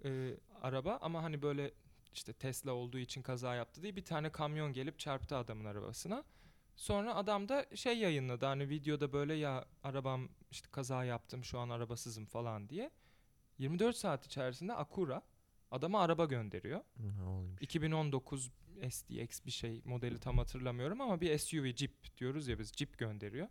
E, 0.04 0.34
araba 0.62 0.98
ama 1.00 1.22
hani 1.22 1.42
böyle 1.42 1.72
işte 2.14 2.32
Tesla 2.32 2.72
olduğu 2.72 2.98
için 2.98 3.22
kaza 3.22 3.54
yaptı 3.54 3.82
diye 3.82 3.96
bir 3.96 4.04
tane 4.04 4.32
kamyon 4.32 4.72
gelip 4.72 4.98
çarptı 4.98 5.36
adamın 5.36 5.64
arabasına. 5.64 6.24
Sonra 6.78 7.14
adam 7.14 7.48
da 7.48 7.66
şey 7.74 7.98
yayınladı 7.98 8.46
hani 8.46 8.68
videoda 8.68 9.12
böyle 9.12 9.34
ya 9.34 9.64
arabam 9.82 10.28
işte 10.50 10.68
kaza 10.72 11.04
yaptım 11.04 11.44
şu 11.44 11.58
an 11.58 11.68
arabasızım 11.68 12.26
falan 12.26 12.68
diye. 12.68 12.90
24 13.58 13.96
saat 13.96 14.26
içerisinde 14.26 14.74
Acura 14.74 15.22
adama 15.70 16.00
araba 16.02 16.24
gönderiyor. 16.24 16.80
Ne 16.98 17.22
olaymış. 17.22 17.62
2019 17.62 18.50
SDX 18.90 19.44
bir 19.46 19.50
şey 19.50 19.82
modeli 19.84 20.20
tam 20.20 20.38
hatırlamıyorum 20.38 21.00
ama 21.00 21.20
bir 21.20 21.38
SUV 21.38 21.72
Jeep 21.76 22.18
diyoruz 22.18 22.48
ya 22.48 22.58
biz 22.58 22.72
Jeep 22.72 22.98
gönderiyor. 22.98 23.48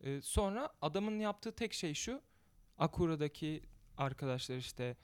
Ee, 0.00 0.20
sonra 0.20 0.72
adamın 0.82 1.18
yaptığı 1.18 1.52
tek 1.52 1.72
şey 1.72 1.94
şu. 1.94 2.22
Acura'daki 2.78 3.62
arkadaşlar 3.96 4.56
işte 4.56 4.96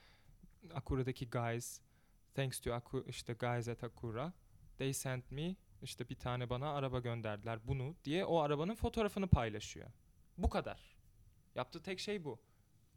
Acura'daki 0.75 1.31
guys 1.31 1.81
thanks 2.35 2.61
to 2.61 2.71
Acu- 2.71 3.09
işte 3.09 3.33
guys 3.33 3.69
at 3.69 3.85
Acura 3.85 4.33
they 4.79 4.93
sent 4.93 5.31
me 5.31 5.57
işte 5.83 6.09
bir 6.09 6.15
tane 6.15 6.51
bana 6.51 6.73
araba 6.73 7.01
gönderdiler 7.01 7.59
bunu 7.67 7.95
diye 8.05 8.25
o 8.25 8.39
arabanın 8.39 8.75
fotoğrafını 8.75 9.27
paylaşıyor. 9.27 9.89
Bu 10.39 10.49
kadar. 10.51 10.97
Yaptığı 11.55 11.83
tek 11.83 12.01
şey 12.01 12.25
bu. 12.25 12.39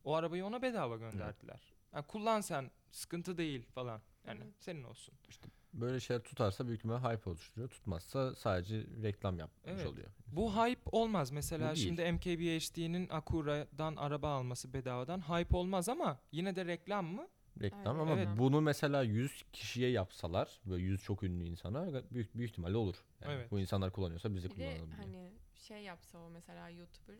O 0.03 0.13
arabayı 0.15 0.45
ona 0.45 0.61
bedava 0.61 0.97
gönderdiler. 0.97 1.59
Yani 1.93 2.05
kullan 2.07 2.41
sen 2.41 2.71
sıkıntı 2.91 3.37
değil 3.37 3.65
falan. 3.65 4.01
Yani 4.27 4.39
Evet. 4.43 4.53
senin 4.59 4.83
olsun. 4.83 5.13
Böyle 5.73 5.99
şeyler 5.99 6.23
tutarsa 6.23 6.67
büyük 6.67 6.79
ihtimalle 6.79 7.13
hype 7.13 7.29
oluşturuyor. 7.29 7.69
Tutmazsa 7.69 8.35
sadece 8.35 8.83
reklam 9.03 9.39
yapmış 9.39 9.71
Evet. 9.73 9.87
oluyor. 9.87 10.07
Bu 10.27 10.53
hype 10.65 10.89
olmaz. 10.91 11.31
Mesela 11.31 11.71
Bu 11.71 11.75
değil. 11.75 11.87
şimdi 11.87 12.11
MKBHD'nin 12.11 13.09
Acura'dan 13.09 13.95
araba 13.95 14.29
alması 14.29 14.73
bedavadan 14.73 15.21
hype 15.21 15.57
olmaz 15.57 15.89
ama 15.89 16.19
yine 16.31 16.55
de 16.55 16.65
reklam 16.65 17.05
mı? 17.05 17.27
Reklam 17.61 17.99
Aynen. 17.99 18.11
ama 18.11 18.21
Evet. 18.21 18.27
bunu 18.37 18.61
mesela 18.61 19.03
100 19.03 19.43
kişiye 19.53 19.89
yapsalar 19.89 20.59
böyle 20.65 20.83
100 20.83 21.03
çok 21.03 21.23
ünlü 21.23 21.43
insana 21.43 22.03
büyük 22.11 22.35
büyük 22.37 22.49
ihtimalle 22.51 22.77
olur. 22.77 22.95
Yani 23.21 23.33
Evet. 23.33 23.51
Bu 23.51 23.59
insanlar 23.59 23.91
kullanıyorsa 23.91 24.35
biz 24.35 24.43
de 24.43 24.49
Bir 24.49 24.55
de 24.55 24.55
kullanalım 24.55 24.87
diye. 24.91 24.97
hani 24.97 25.31
şey 25.55 25.83
yapsa 25.83 26.17
o 26.17 26.29
mesela 26.29 26.69
YouTuber 26.69 27.15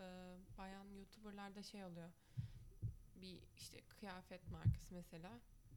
e, 0.00 0.36
bayan 0.58 0.84
YouTuber'larda 0.98 1.62
şey 1.62 1.84
oluyor. 1.84 2.08
Bir 3.22 3.38
işte 3.56 3.80
kıyafet 4.00 4.50
markası 4.50 4.94
mesela 4.94 5.30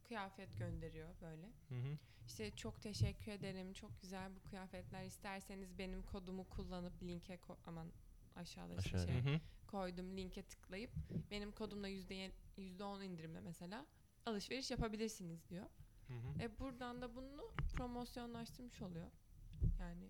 kıyafet 0.03 0.57
gönderiyor 0.59 1.09
böyle. 1.21 1.45
Hı 1.69 1.75
hı. 1.75 1.97
İşte 2.27 2.51
çok 2.51 2.81
teşekkür 2.81 3.31
ederim. 3.31 3.73
Çok 3.73 4.01
güzel 4.01 4.31
bu 4.35 4.49
kıyafetler. 4.49 5.03
İsterseniz 5.05 5.77
benim 5.77 6.01
kodumu 6.03 6.43
kullanıp 6.49 7.03
linke 7.03 7.35
ko- 7.35 7.57
aman 7.67 7.87
aşağıda 8.35 8.75
işte 8.75 8.97
Aşağıya. 8.97 9.21
şey 9.23 9.31
Hı 9.31 9.35
hı. 9.35 9.39
koydum 9.67 10.17
linke 10.17 10.43
tıklayıp 10.43 10.91
benim 11.31 11.51
kodumla 11.51 11.87
yüzde 11.87 12.31
yüzde 12.57 12.83
on 12.83 13.01
indirimle 13.01 13.41
mesela 13.41 13.85
alışveriş 14.25 14.71
yapabilirsiniz 14.71 15.49
diyor. 15.49 15.65
Hı 16.07 16.13
hı. 16.13 16.43
E 16.43 16.59
buradan 16.59 17.01
da 17.01 17.15
bunu 17.15 17.51
promosyonlaştırmış 17.73 18.81
oluyor. 18.81 19.07
Yani 19.79 20.09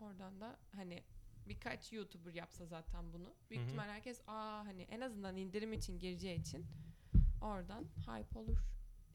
oradan 0.00 0.40
da 0.40 0.58
hani 0.74 1.02
birkaç 1.48 1.92
YouTuber 1.92 2.34
yapsa 2.34 2.66
zaten 2.66 3.12
bunu. 3.12 3.34
Büyük 3.50 3.60
Hı 3.60 3.64
hı. 3.64 3.68
ihtimal 3.68 3.88
herkes 3.88 4.20
aa 4.26 4.64
hani 4.66 4.82
en 4.82 5.00
azından 5.00 5.36
indirim 5.36 5.72
için 5.72 5.98
gireceği 5.98 6.40
için 6.40 6.66
oradan 7.42 7.84
hype 7.84 8.38
olur 8.38 8.58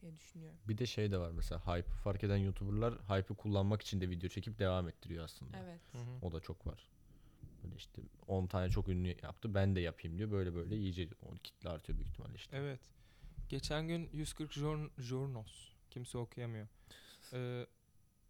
diye 0.00 0.16
düşünüyorum. 0.16 0.58
Bir 0.68 0.78
de 0.78 0.86
şey 0.86 1.12
de 1.12 1.18
var 1.18 1.30
mesela 1.30 1.76
hype 1.76 1.90
fark 1.90 2.24
eden 2.24 2.36
YouTuber'lar 2.36 2.94
hype'ı 2.94 3.36
kullanmak 3.36 3.82
için 3.82 4.00
de 4.00 4.10
video 4.10 4.28
çekip 4.28 4.58
devam 4.58 4.88
ettiriyor 4.88 5.24
aslında. 5.24 5.58
Evet. 5.58 5.80
Hı 5.92 5.98
hı. 5.98 6.26
O 6.26 6.32
da 6.32 6.40
çok 6.40 6.66
var. 6.66 6.88
Böyle 7.66 7.76
işte 7.76 8.02
10 8.26 8.46
tane 8.46 8.70
çok 8.70 8.88
ünlü 8.88 9.08
yaptı 9.22 9.54
ben 9.54 9.76
de 9.76 9.80
yapayım 9.80 10.18
diyor. 10.18 10.30
Böyle 10.30 10.54
böyle 10.54 10.76
iyice 10.76 11.08
o 11.22 11.34
kitle 11.34 11.68
artıyor 11.70 11.98
büyük 11.98 12.10
ihtimalle 12.10 12.34
işte. 12.34 12.56
Evet. 12.56 12.80
Geçen 13.48 13.88
gün 13.88 14.10
140 14.12 14.52
Jour- 14.52 14.90
Journos. 14.98 15.72
Kimse 15.90 16.18
okuyamıyor. 16.18 16.68
Ee, 17.32 17.66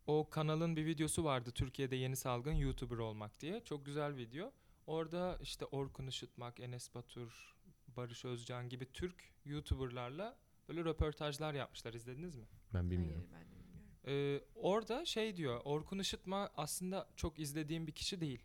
o 0.06 0.30
kanalın 0.30 0.76
bir 0.76 0.86
videosu 0.86 1.24
vardı. 1.24 1.50
Türkiye'de 1.50 1.96
yeni 1.96 2.16
salgın 2.16 2.52
YouTuber 2.52 2.96
olmak 2.98 3.40
diye. 3.40 3.64
Çok 3.64 3.86
güzel 3.86 4.16
video. 4.16 4.52
Orada 4.86 5.38
işte 5.42 5.64
Orkun 5.64 6.06
Işıtmak, 6.06 6.60
Enes 6.60 6.94
Batur, 6.94 7.54
Barış 7.96 8.24
Özcan 8.24 8.68
gibi 8.68 8.92
Türk 8.92 9.30
YouTuber'larla 9.44 10.36
böyle 10.68 10.84
röportajlar 10.84 11.54
yapmışlar. 11.54 11.94
İzlediniz 11.94 12.36
mi? 12.36 12.44
Ben 12.74 12.90
bilmiyorum. 12.90 13.26
Hayır 13.32 13.46
ben 13.46 13.60
de 13.60 13.68
bilmiyorum. 13.68 14.00
Ee, 14.06 14.40
orada 14.54 15.04
şey 15.04 15.36
diyor. 15.36 15.60
Orkun 15.64 15.98
Işıtma 15.98 16.50
aslında 16.56 17.08
çok 17.16 17.38
izlediğim 17.38 17.86
bir 17.86 17.92
kişi 17.92 18.20
değil. 18.20 18.40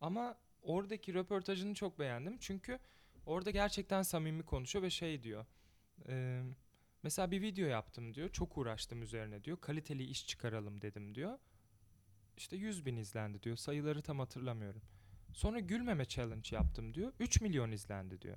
Ama 0.00 0.38
oradaki 0.62 1.14
röportajını 1.14 1.74
çok 1.74 1.98
beğendim. 1.98 2.36
Çünkü 2.40 2.78
orada 3.26 3.50
gerçekten 3.50 4.02
samimi 4.02 4.42
konuşuyor 4.42 4.82
ve 4.82 4.90
şey 4.90 5.22
diyor. 5.22 5.46
e, 6.08 6.42
mesela 7.02 7.30
bir 7.30 7.42
video 7.42 7.66
yaptım 7.66 8.14
diyor. 8.14 8.28
Çok 8.28 8.58
uğraştım 8.58 9.02
üzerine 9.02 9.44
diyor. 9.44 9.60
Kaliteli 9.60 10.04
iş 10.04 10.26
çıkaralım 10.26 10.80
dedim 10.80 11.14
diyor. 11.14 11.38
İşte 12.36 12.56
100 12.56 12.86
bin 12.86 12.96
izlendi 12.96 13.42
diyor. 13.42 13.56
Sayıları 13.56 14.02
tam 14.02 14.18
hatırlamıyorum. 14.18 14.82
Sonra 15.32 15.60
gülmeme 15.60 16.04
challenge 16.04 16.56
yaptım 16.56 16.94
diyor. 16.94 17.12
3 17.20 17.40
milyon 17.40 17.70
izlendi 17.72 18.20
diyor. 18.20 18.36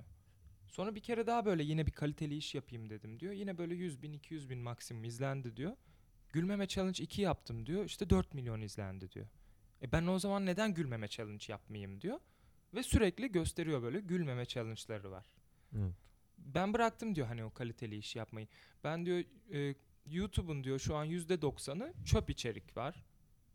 Sonra 0.68 0.94
bir 0.94 1.00
kere 1.00 1.26
daha 1.26 1.44
böyle 1.44 1.62
yine 1.62 1.86
bir 1.86 1.92
kaliteli 1.92 2.36
iş 2.36 2.54
yapayım 2.54 2.90
dedim 2.90 3.20
diyor. 3.20 3.32
Yine 3.32 3.58
böyle 3.58 3.74
100 3.74 4.02
bin 4.02 4.12
200 4.12 4.50
bin 4.50 4.58
maksimum 4.58 5.04
izlendi 5.04 5.56
diyor. 5.56 5.76
Gülmeme 6.32 6.66
challenge 6.68 7.04
2 7.04 7.22
yaptım 7.22 7.66
diyor. 7.66 7.84
İşte 7.84 8.10
4 8.10 8.34
milyon 8.34 8.60
izlendi 8.60 9.10
diyor. 9.12 9.26
E 9.82 9.92
ben 9.92 10.06
o 10.06 10.18
zaman 10.18 10.46
neden 10.46 10.74
gülmeme 10.74 11.08
challenge 11.08 11.44
yapmayayım 11.48 12.00
diyor. 12.00 12.20
Ve 12.74 12.82
sürekli 12.82 13.32
gösteriyor 13.32 13.82
böyle 13.82 14.00
gülmeme 14.00 14.46
challenge'ları 14.46 15.10
var. 15.10 15.26
Hı. 15.72 15.92
Ben 16.38 16.74
bıraktım 16.74 17.14
diyor 17.14 17.26
hani 17.26 17.44
o 17.44 17.50
kaliteli 17.50 17.96
iş 17.96 18.16
yapmayı. 18.16 18.48
Ben 18.84 19.06
diyor 19.06 19.24
e, 19.52 19.74
YouTube'un 20.06 20.64
diyor 20.64 20.78
şu 20.78 20.96
an 20.96 21.06
%90'ı 21.06 22.04
çöp 22.04 22.30
içerik 22.30 22.76
var. 22.76 23.04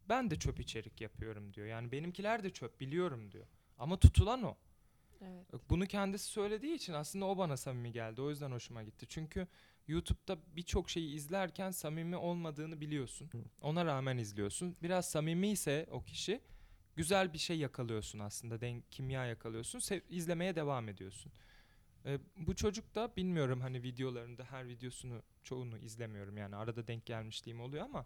Ben 0.09 0.31
de 0.31 0.35
çöp 0.35 0.59
içerik 0.59 1.01
yapıyorum 1.01 1.53
diyor. 1.53 1.67
Yani 1.67 1.91
benimkiler 1.91 2.43
de 2.43 2.49
çöp 2.49 2.79
biliyorum 2.79 3.31
diyor. 3.31 3.47
Ama 3.77 3.99
tutulan 3.99 4.43
o. 4.43 4.57
Evet. 5.21 5.61
Bunu 5.69 5.85
kendisi 5.85 6.25
söylediği 6.25 6.75
için 6.75 6.93
aslında 6.93 7.25
o 7.25 7.37
bana 7.37 7.57
samimi 7.57 7.91
geldi. 7.91 8.21
O 8.21 8.29
yüzden 8.29 8.51
hoşuma 8.51 8.83
gitti. 8.83 9.05
Çünkü 9.09 9.47
YouTube'da 9.87 10.37
birçok 10.55 10.89
şeyi 10.89 11.13
izlerken 11.15 11.71
samimi 11.71 12.15
olmadığını 12.15 12.81
biliyorsun. 12.81 13.29
Ona 13.61 13.85
rağmen 13.85 14.17
izliyorsun. 14.17 14.75
Biraz 14.81 15.09
samimi 15.11 15.49
ise 15.49 15.87
o 15.91 16.03
kişi 16.03 16.41
güzel 16.95 17.33
bir 17.33 17.37
şey 17.37 17.57
yakalıyorsun 17.57 18.19
aslında. 18.19 18.61
Denk, 18.61 18.91
kimya 18.91 19.25
yakalıyorsun. 19.25 19.79
Sev- 19.79 20.01
izlemeye 20.09 20.55
devam 20.55 20.89
ediyorsun. 20.89 21.31
Ee, 22.05 22.19
bu 22.37 22.55
çocuk 22.55 22.95
da 22.95 23.15
bilmiyorum 23.15 23.61
hani 23.61 23.83
videolarında 23.83 24.43
her 24.43 24.67
videosunu 24.67 25.21
çoğunu 25.43 25.77
izlemiyorum 25.77 26.37
yani 26.37 26.55
arada 26.55 26.87
denk 26.87 27.05
gelmişliğim 27.05 27.61
oluyor 27.61 27.85
ama 27.85 28.05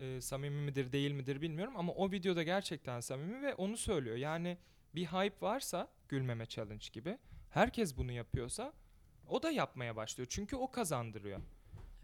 e, 0.00 0.20
samimi 0.20 0.60
midir 0.60 0.92
değil 0.92 1.12
midir 1.12 1.40
bilmiyorum 1.40 1.74
ama 1.76 1.92
o 1.92 2.10
videoda 2.10 2.42
gerçekten 2.42 3.00
samimi 3.00 3.42
ve 3.42 3.54
onu 3.54 3.76
söylüyor. 3.76 4.16
Yani 4.16 4.58
bir 4.94 5.06
hype 5.06 5.36
varsa 5.40 5.88
gülmeme 6.08 6.46
challenge 6.46 6.86
gibi 6.92 7.18
herkes 7.50 7.96
bunu 7.96 8.12
yapıyorsa 8.12 8.72
o 9.28 9.42
da 9.42 9.50
yapmaya 9.50 9.96
başlıyor. 9.96 10.26
Çünkü 10.30 10.56
o 10.56 10.70
kazandırıyor. 10.70 11.40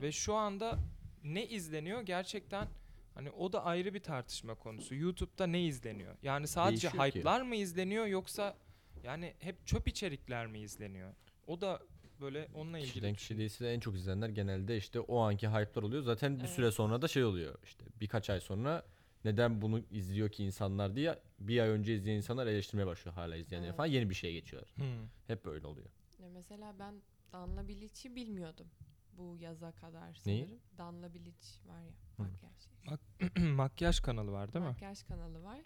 Ve 0.03 0.13
şu 0.13 0.35
anda 0.35 0.79
ne 1.25 1.47
izleniyor 1.47 2.03
gerçekten 2.03 2.69
hani 3.15 3.31
o 3.31 3.53
da 3.53 3.65
ayrı 3.65 3.95
bir 3.95 4.03
tartışma 4.03 4.55
konusu. 4.55 4.95
YouTube'da 4.95 5.47
ne 5.47 5.65
izleniyor? 5.65 6.15
Yani 6.23 6.47
sadece 6.49 6.83
Değişiyor 6.83 7.05
ki. 7.11 7.19
hype'lar 7.19 7.41
mı 7.43 7.57
izleniyor 7.57 8.07
yoksa 8.07 8.57
yani 9.03 9.35
hep 9.39 9.67
çöp 9.67 9.89
içerikler 9.89 10.47
mi 10.47 10.59
izleniyor? 10.61 11.15
O 11.47 11.61
da 11.61 11.83
böyle 12.21 12.49
onunla 12.55 12.79
ilgili. 12.79 12.91
Kişiden 12.93 13.15
kişi 13.15 13.39
değilse 13.39 13.65
de 13.65 13.75
en 13.75 13.81
çok 13.81 13.95
izleyenler 13.97 14.29
genelde 14.29 14.77
işte 14.77 15.01
o 15.01 15.19
anki 15.21 15.49
hype'lar 15.49 15.83
oluyor. 15.83 16.03
Zaten 16.03 16.37
bir 16.37 16.41
Evet. 16.41 16.51
süre 16.51 16.71
sonra 16.71 17.03
da 17.03 17.09
şey 17.09 17.25
oluyor 17.25 17.55
işte 17.65 17.85
birkaç 18.01 18.31
ay 18.31 18.41
sonra 18.41 18.87
neden 19.25 19.63
bunu 19.63 19.81
izliyor 19.91 20.29
ki 20.29 20.45
insanlar 20.45 20.97
diye 20.97 21.19
bir 21.41 21.61
ay 21.61 21.69
önce 21.69 21.95
izleyen 21.95 22.17
insanlar 22.17 22.47
eleştirmeye 22.47 22.87
başlıyor 22.87 23.15
hala 23.15 23.37
izleyenler 23.37 23.67
Evet. 23.69 23.77
falan 23.77 23.87
yeni 23.87 24.11
bir 24.11 24.15
şeye 24.15 24.33
geçiyorlar. 24.33 24.71
Hmm. 24.77 24.85
Hep 25.27 25.45
böyle 25.45 25.67
oluyor. 25.67 25.87
Ya 26.23 26.29
mesela 26.29 26.75
ben 26.79 26.95
Danla 27.35 27.69
Bilic'i 27.69 28.17
bilmiyordum 28.17 28.67
bu 29.13 29.37
yaza 29.37 29.73
kadar 29.73 30.21
Neyi? 30.27 30.45
sanırım. 30.45 30.61
Danla 30.79 31.15
Bilic 31.15 31.47
var 31.67 31.81
ya 31.83 31.93
makyaj 32.19 32.53
şeyi. 32.59 33.49
Makyaj 33.55 34.01
kanalı 34.01 34.33
var 34.33 34.53
değil 34.53 34.65
mi? 34.65 34.69
Makyaj 34.69 35.03
kanalı 35.03 35.43
var. 35.43 35.59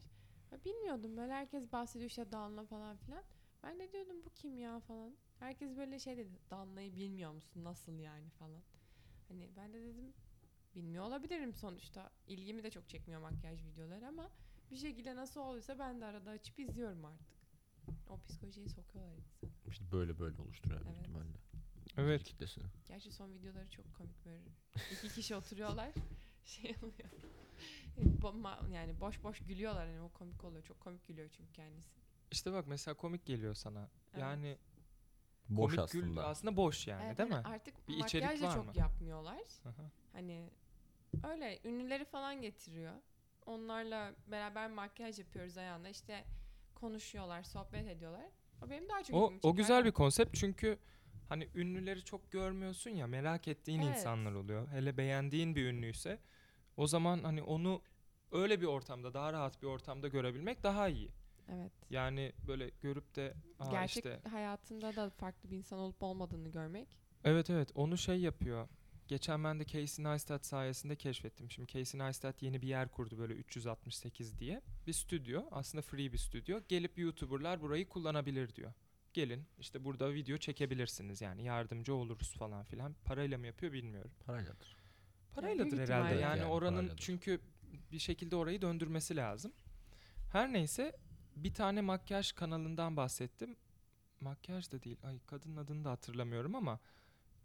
Ya 0.52 0.64
bilmiyordum 0.64 1.16
böyle 1.16 1.32
herkes 1.32 1.72
bahsediyor 1.72 2.10
işte 2.10 2.32
Danla 2.32 2.64
falan 2.66 2.96
filan. 2.96 3.22
Ben 3.62 3.78
de 3.80 3.92
diyordum 3.92 4.16
bu 4.24 4.30
kim 4.30 4.58
ya 4.58 4.80
falan. 4.80 5.16
Herkes 5.38 5.76
böyle 5.76 5.98
şey 5.98 6.16
dedi. 6.16 6.30
Danla'yı 6.50 6.96
bilmiyor 6.96 7.32
musun? 7.32 7.64
Nasıl 7.64 7.92
yani 7.98 8.30
falan. 8.30 8.62
Hani 9.28 9.48
ben 9.56 9.72
de 9.72 9.82
dedim 9.82 10.12
bilmiyor 10.74 11.04
olabilirim 11.04 11.54
sonuçta. 11.54 12.10
İlgimi 12.26 12.62
de 12.62 12.70
çok 12.70 12.88
çekmiyor 12.88 13.20
makyaj 13.20 13.64
videoları 13.64 14.08
ama 14.08 14.30
bir 14.70 14.76
şekilde 14.76 15.16
nasıl 15.16 15.40
olduysa 15.40 15.78
ben 15.78 16.00
de 16.00 16.04
arada 16.04 16.30
açıp 16.30 16.58
izliyorum 16.58 17.04
artık. 17.04 17.28
O 18.08 18.20
psikolojiye 18.20 18.68
sokuyorlar 18.68 19.12
insanı. 19.16 19.50
İşte 19.68 19.84
böyle 19.92 20.18
böyle 20.18 20.42
oluşturuyor 20.42 20.80
büyük 20.84 20.96
Evet. 20.96 21.06
ihtimalle. 21.08 21.47
Evet. 21.96 22.24
Kitlesini. 22.24 22.64
Gerçi 22.88 23.12
son 23.12 23.32
videoları 23.32 23.70
çok 23.70 23.94
komik 23.94 24.24
böyle. 24.26 24.44
İki 24.92 25.08
kişi 25.14 25.36
oturuyorlar. 25.36 25.90
Şey 26.44 26.76
oluyor. 26.82 27.08
Yani 28.72 29.00
boş 29.00 29.22
boş 29.22 29.38
gülüyorlar 29.38 29.86
hani 29.88 30.00
o 30.00 30.08
komik 30.08 30.44
oluyor. 30.44 30.62
Çok 30.64 30.80
komik 30.80 31.06
gülüyor 31.08 31.28
çünkü 31.36 31.52
kendisi. 31.52 31.88
İşte 32.30 32.52
bak 32.52 32.66
mesela 32.66 32.94
komik 32.94 33.26
geliyor 33.26 33.54
sana. 33.54 33.88
Evet. 34.12 34.20
Yani 34.20 34.58
Boş 35.48 35.76
komik 35.76 35.90
gül 35.90 36.02
aslında. 36.02 36.26
aslında 36.26 36.56
boş 36.56 36.86
yani 36.86 37.04
Evet, 37.06 37.18
değil 37.18 37.28
mi? 37.28 37.34
Artık 37.34 37.88
Bir 37.88 37.96
içerik 37.96 38.24
makyaj 38.24 38.42
da 38.50 38.54
çok 38.54 38.66
mı? 38.66 38.72
yapmıyorlar. 38.76 39.38
Aha. 39.64 39.90
Hani 40.12 40.50
öyle 41.24 41.58
ünlüleri 41.64 42.04
falan 42.04 42.42
getiriyor. 42.42 42.92
Onlarla 43.46 44.14
beraber 44.26 44.70
makyaj 44.70 45.18
yapıyoruz 45.18 45.58
ayağında. 45.58 45.88
İşte 45.88 46.24
konuşuyorlar, 46.74 47.42
sohbet 47.42 47.86
ediyorlar. 47.88 48.26
O 48.66 48.70
benim 48.70 48.88
daha 48.88 49.02
çok 49.04 49.16
O, 49.16 49.32
o 49.42 49.54
güzel 49.54 49.84
bir 49.84 49.92
konsept 49.92 50.36
çünkü 50.36 50.78
hani 51.28 51.48
ünlüleri 51.54 52.04
çok 52.04 52.30
görmüyorsun 52.32 52.90
ya 52.90 53.06
merak 53.06 53.48
ettiğin 53.48 53.82
Evet. 53.82 53.96
insanlar 53.96 54.32
oluyor. 54.32 54.68
Hele 54.68 54.96
beğendiğin 54.96 55.56
bir 55.56 55.66
ünlüyse 55.66 56.18
o 56.76 56.86
zaman 56.86 57.22
hani 57.22 57.42
onu 57.42 57.82
öyle 58.32 58.60
bir 58.60 58.66
ortamda 58.66 59.14
daha 59.14 59.32
rahat 59.32 59.62
bir 59.62 59.66
ortamda 59.66 60.08
görebilmek 60.08 60.62
daha 60.62 60.88
iyi. 60.88 61.10
Evet. 61.48 61.72
Yani 61.90 62.32
böyle 62.46 62.70
görüp 62.80 63.16
de 63.16 63.34
Aa 63.58 63.70
Gerçek 63.70 64.04
işte 64.04 64.20
hayatında 64.30 64.96
da 64.96 65.10
farklı 65.10 65.50
bir 65.50 65.56
insan 65.56 65.78
olup 65.78 66.02
olmadığını 66.02 66.48
görmek. 66.48 66.88
evet 67.24 67.50
evet 67.50 67.70
onu 67.74 67.98
şey 67.98 68.20
yapıyor. 68.20 68.68
Geçen 69.08 69.44
ben 69.44 69.60
de 69.60 69.64
Casey 69.66 70.04
Neistat 70.04 70.46
sayesinde 70.46 70.96
keşfettim. 70.96 71.50
Şimdi 71.50 71.72
Casey 71.72 72.00
Neistat 72.00 72.42
yeni 72.42 72.62
bir 72.62 72.68
yer 72.68 72.88
kurdu 72.88 73.18
böyle 73.18 73.34
368 73.34 74.38
diye. 74.38 74.62
Bir 74.86 74.92
stüdyo 74.92 75.42
aslında 75.50 75.82
free 75.82 76.12
bir 76.12 76.18
stüdyo. 76.18 76.60
Gelip 76.68 76.98
YouTuber'lar 76.98 77.60
burayı 77.60 77.88
kullanabilir 77.88 78.54
diyor. 78.54 78.72
Gelin 79.18 79.46
işte 79.58 79.84
burada 79.84 80.14
video 80.14 80.36
çekebilirsiniz 80.36 81.20
yani 81.20 81.44
yardımcı 81.44 81.94
oluruz 81.94 82.32
falan 82.34 82.64
filan. 82.64 82.94
Parayla 83.04 83.38
mı 83.38 83.46
yapıyor 83.46 83.72
bilmiyorum. 83.72 84.10
Parayladır. 84.26 84.76
Parayladır 85.34 85.76
büyük 85.76 85.90
herhalde. 85.90 86.14
Yani 86.14 86.38
yani 86.38 86.44
oranın 86.44 86.76
parayladır. 86.76 86.96
çünkü 86.96 87.40
bir 87.92 87.98
şekilde 87.98 88.36
orayı 88.36 88.62
döndürmesi 88.62 89.16
lazım. 89.16 89.52
Her 90.32 90.52
neyse 90.52 90.96
bir 91.36 91.54
tane 91.54 91.80
makyaj 91.80 92.32
kanalından 92.32 92.96
bahsettim. 92.96 93.56
Makyaj 94.20 94.72
da 94.72 94.82
değil. 94.82 94.98
Ay 95.02 95.18
kadının 95.26 95.56
adını 95.56 95.84
da 95.84 95.90
hatırlamıyorum 95.90 96.54
ama 96.54 96.80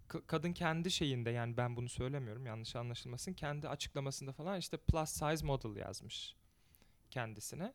ka- 0.09 0.25
kadın 0.27 0.53
kendi 0.53 0.91
şeyinde 0.91 1.29
yani 1.29 1.57
ben 1.57 1.75
bunu 1.75 1.89
söylemiyorum 1.89 2.45
yanlış 2.45 2.75
anlaşılmasın. 2.75 3.33
Kendi 3.33 3.69
açıklamasında 3.69 4.31
falan 4.31 4.59
işte 4.59 4.77
plus 4.77 5.09
size 5.09 5.45
model 5.45 5.75
yazmış 5.75 6.35
kendisine. 7.09 7.73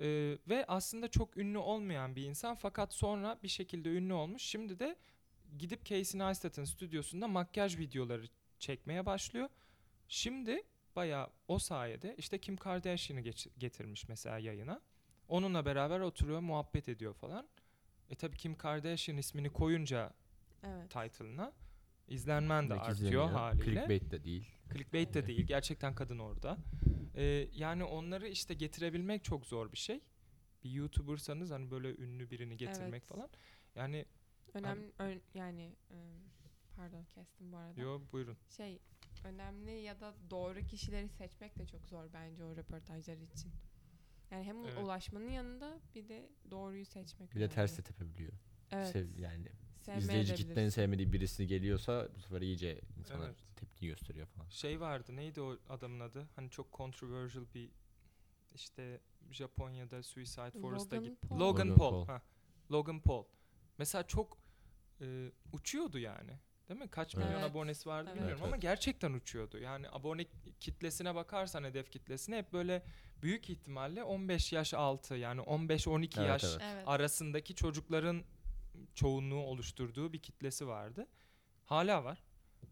Ee, 0.00 0.38
ve 0.48 0.64
aslında 0.68 1.08
çok 1.08 1.36
ünlü 1.36 1.58
olmayan 1.58 2.16
bir 2.16 2.22
insan 2.22 2.54
fakat 2.54 2.94
sonra 2.94 3.38
bir 3.42 3.48
şekilde 3.48 3.88
ünlü 3.88 4.12
olmuş. 4.12 4.42
Şimdi 4.42 4.78
de 4.78 4.96
gidip 5.58 5.84
Casey 5.84 6.20
Neistat'ın 6.20 6.64
stüdyosunda 6.64 7.28
makyaj 7.28 7.78
videoları 7.78 8.26
çekmeye 8.58 9.06
başlıyor. 9.06 9.48
Şimdi 10.08 10.62
bayağı 10.96 11.30
o 11.48 11.58
sayede 11.58 12.14
işte 12.18 12.38
Kim 12.38 12.56
Kardashian'ı 12.56 13.20
getirmiş 13.58 14.08
mesela 14.08 14.38
yayına. 14.38 14.80
Onunla 15.28 15.66
beraber 15.66 16.00
oturuyor, 16.00 16.40
muhabbet 16.40 16.88
ediyor 16.88 17.14
falan. 17.14 17.48
E 18.10 18.14
tabii 18.14 18.36
Kim 18.36 18.56
Kardashian 18.56 19.18
ismini 19.18 19.50
koyunca 19.52 20.12
Evet. 20.62 20.90
title'ına 20.90 21.52
izlenmen 22.08 22.70
de 22.70 22.74
artıyor 22.74 22.96
izleniyor. 22.96 23.28
haliyle. 23.30 23.64
Clickbait 23.64 24.10
de 24.10 24.24
değil. 24.24 24.48
Clickbait 24.72 25.14
de 25.14 25.26
değil. 25.26 25.46
Gerçekten 25.46 25.94
kadın 25.94 26.18
orada. 26.18 26.58
Ee, 27.16 27.48
yani 27.52 27.84
onları 27.84 28.28
işte 28.28 28.54
getirebilmek 28.54 29.24
çok 29.24 29.46
zor 29.46 29.72
bir 29.72 29.78
şey. 29.78 30.00
Bir 30.64 30.70
YouTuber'sanız 30.70 31.50
hani 31.50 31.70
böyle 31.70 31.96
ünlü 31.96 32.30
birini 32.30 32.56
getirmek 32.56 32.92
Evet. 33.02 33.04
falan. 33.08 33.28
Yani 33.74 34.04
Önemli 34.54 34.92
ön- 34.98 35.22
yani 35.34 35.72
pardon 36.76 37.04
kestim 37.04 37.52
bu 37.52 37.56
arada. 37.56 37.80
yo 37.80 38.00
buyurun. 38.12 38.36
Şey 38.56 38.78
önemli 39.24 39.70
ya 39.72 40.00
da 40.00 40.14
doğru 40.30 40.60
kişileri 40.60 41.08
seçmek 41.08 41.58
de 41.58 41.66
çok 41.66 41.88
zor 41.88 42.04
bence 42.12 42.44
o 42.44 42.56
röportajlar 42.56 43.16
için. 43.16 43.50
Yani 44.30 44.44
hem 44.44 44.56
Evet. 44.64 44.78
ulaşmanın 44.82 45.28
yanında 45.28 45.78
bir 45.94 46.08
de 46.08 46.28
doğruyu 46.50 46.84
seçmek 46.86 47.30
Bir 47.30 47.34
de 47.34 47.38
önemli. 47.38 47.54
ters 47.54 47.78
de 47.78 47.82
tepebiliyor. 47.82 48.32
Evet. 48.70 48.88
Sev, 48.88 49.18
yani 49.18 49.48
izleyici 49.98 50.34
kitlenin 50.34 50.68
sevmediği 50.68 51.12
birisi 51.12 51.46
geliyorsa 51.46 52.08
bu 52.16 52.20
sefer 52.20 52.40
iyice 52.40 52.80
insanlar 52.98 53.26
Evet. 53.26 53.36
tepki 53.56 53.86
gösteriyor 53.86 54.26
falan. 54.26 54.48
Şey 54.48 54.80
vardı 54.80 55.16
neydi 55.16 55.40
o 55.40 55.56
adamın 55.68 56.00
adı? 56.00 56.28
Hani 56.36 56.50
çok 56.50 56.72
controversial 56.72 57.44
bir 57.54 57.70
işte 58.54 59.00
Japonya'da 59.30 60.02
Suicide 60.02 60.60
Forest'a 60.60 60.96
git. 60.96 61.22
Paul. 61.28 61.40
Logan, 61.40 61.68
Logan 61.68 61.76
Paul. 61.78 61.90
Paul. 61.90 62.06
Ha. 62.06 62.22
Logan 62.72 63.00
Paul. 63.00 63.24
Mesela 63.78 64.06
çok 64.06 64.38
e, 65.00 65.30
uçuyordu 65.52 65.98
yani. 65.98 66.30
Değil 66.68 66.80
mi? 66.80 66.88
Kaç 66.88 67.16
milyon 67.16 67.32
Evet. 67.32 67.44
abonesi 67.44 67.88
vardı 67.88 68.04
Evet. 68.08 68.14
bilmiyorum 68.16 68.38
Evet, 68.38 68.46
ama 68.46 68.56
evet. 68.56 68.62
gerçekten 68.62 69.12
uçuyordu. 69.12 69.58
Yani 69.58 69.86
abone 69.90 70.26
kitlesine 70.60 71.14
bakarsan 71.14 71.64
hedef 71.64 71.90
kitlesine 71.90 72.38
hep 72.38 72.52
böyle 72.52 72.82
büyük 73.22 73.50
ihtimalle 73.50 74.04
15 74.04 74.52
yaş 74.52 74.74
altı 74.74 75.14
yani 75.14 75.40
15-12 75.40 76.20
Evet, 76.20 76.28
yaş. 76.28 76.44
Evet. 76.44 76.84
arasındaki 76.88 77.54
çocukların 77.54 78.24
çoğunluğu 78.94 79.42
oluşturduğu 79.42 80.12
bir 80.12 80.18
kitlesi 80.18 80.66
vardı. 80.66 81.06
Hala 81.64 82.04
var. 82.04 82.24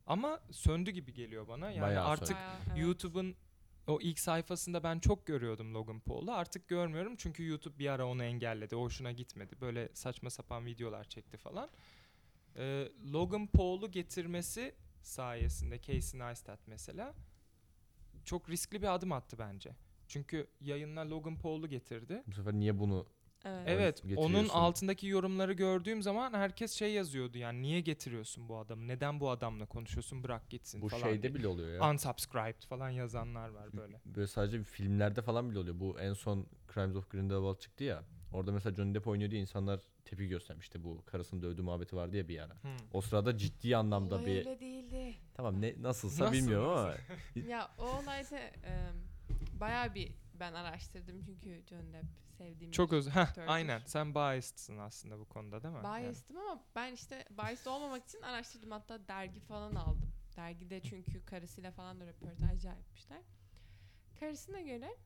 Ama 0.06 0.40
söndü 0.50 0.90
gibi 0.90 1.12
geliyor 1.12 1.48
bana. 1.48 1.70
Yani 1.70 1.82
Bayağı 1.82 2.04
artık 2.04 2.36
evet. 2.66 2.78
YouTube'un 2.78 3.36
o 3.86 3.98
ilk 4.00 4.18
sayfasında 4.18 4.82
ben 4.82 4.98
çok 4.98 5.26
görüyordum 5.26 5.74
Logan 5.74 6.00
Paul'u. 6.00 6.32
Artık 6.32 6.68
görmüyorum 6.68 7.16
çünkü 7.16 7.46
YouTube 7.46 7.78
bir 7.78 7.88
ara 7.88 8.06
onu 8.06 8.24
engelledi. 8.24 8.76
Hoşuna 8.76 9.12
gitmedi. 9.12 9.60
Böyle 9.60 9.88
saçma 9.94 10.30
sapan 10.30 10.66
videolar 10.66 11.04
çekti 11.04 11.36
falan. 11.36 11.70
Ee, 12.56 12.88
Logan 13.12 13.46
Paul'u 13.46 13.90
getirmesi 13.90 14.74
sayesinde 15.02 15.80
Casey 15.80 16.20
Neistat 16.20 16.60
mesela 16.66 17.14
çok 18.24 18.50
riskli 18.50 18.82
bir 18.82 18.94
adım 18.94 19.12
attı 19.12 19.36
bence. 19.38 19.76
Çünkü 20.08 20.46
yayınla 20.60 21.10
Logan 21.10 21.36
Paul'u 21.36 21.68
getirdi. 21.68 22.22
Bu 22.26 22.32
sefer 22.32 22.52
niye 22.52 22.78
bunu 22.78 23.06
Evet. 23.44 23.64
Evet, 23.66 24.02
onun 24.04 24.28
getiriyorsun. 24.28 24.48
altındaki 24.58 25.06
yorumları 25.06 25.52
gördüğüm 25.52 26.02
zaman 26.02 26.32
herkes 26.32 26.72
şey 26.72 26.92
yazıyordu 26.92 27.38
yani 27.38 27.62
niye 27.62 27.80
getiriyorsun 27.80 28.48
bu 28.48 28.58
adamı? 28.58 28.88
Neden 28.88 29.20
bu 29.20 29.30
adamla 29.30 29.66
konuşuyorsun? 29.66 30.24
Bırak 30.24 30.50
gitsin 30.50 30.82
bu 30.82 30.88
falan. 30.88 31.02
şeyde 31.02 31.34
bile 31.34 31.48
oluyor 31.48 31.74
ya. 31.74 31.90
unsubscribed 31.90 32.62
falan 32.68 32.90
yazanlar 32.90 33.48
var 33.48 33.72
böyle. 33.72 34.00
Böyle 34.06 34.26
sadece 34.26 34.62
filmlerde 34.62 35.22
falan 35.22 35.50
bile 35.50 35.58
oluyor. 35.58 35.80
Bu 35.80 36.00
en 36.00 36.12
son 36.12 36.46
Crimes 36.74 36.96
of 36.96 37.10
Grindelwald 37.10 37.58
çıktı 37.58 37.84
ya. 37.84 38.02
Orada 38.32 38.52
mesela 38.52 38.76
Johnny 38.76 38.94
Depp 38.94 39.06
oynuyor 39.06 39.30
diye 39.30 39.40
insanlar 39.40 39.80
tepki 40.04 40.28
göstermişti. 40.28 40.84
Bu 40.84 41.02
karısını 41.06 41.42
dövdüğü 41.42 41.62
muhabbeti 41.62 41.96
vardı 41.96 42.16
ya 42.16 42.28
bir 42.28 42.38
ara. 42.38 42.54
Hmm. 42.62 42.76
O 42.92 43.00
sırada 43.00 43.38
ciddi 43.38 43.76
anlamda 43.76 44.14
Olay 44.14 44.26
bir 44.26 44.36
öyle 44.38 44.60
değildi. 44.60 45.14
tamam 45.34 45.60
ne 45.60 45.74
nasılsa 45.80 46.24
Nasıl, 46.24 46.36
bilmiyorum 46.36 46.68
ama 46.70 46.94
ya 47.48 47.70
o 47.78 47.82
olayda 47.82 48.38
em, 48.38 48.94
bayağı 49.60 49.94
bir 49.94 50.12
ben 50.42 50.52
araştırdım 50.52 51.22
çünkü 51.22 51.62
Johnny 51.66 51.92
Depp 51.92 52.06
sevdiğim 52.38 52.72
Çok. 52.72 52.92
Heh, 52.92 53.16
aktördür. 53.16 53.48
aynen. 53.48 53.82
Sen 53.86 54.14
biased'sın 54.14 54.78
aslında 54.78 55.18
bu 55.18 55.24
konuda 55.24 55.62
değil 55.62 55.74
mi? 55.74 55.80
Yani. 55.84 56.04
Biased'ım 56.04 56.36
ama 56.36 56.64
ben 56.74 56.92
işte 56.92 57.24
biased 57.30 57.66
olmamak 57.66 58.04
için 58.04 58.22
araştırdım. 58.22 58.70
Hatta 58.70 59.08
dergi 59.08 59.40
falan 59.40 59.74
aldım. 59.74 60.12
Dergide 60.36 60.82
çünkü 60.82 61.24
karısıyla 61.24 61.70
falan 61.70 62.00
da 62.00 62.06
röportaj 62.06 62.64
yapmışlar. 62.64 63.22
Karısına 64.20 64.60
göre 64.60 64.96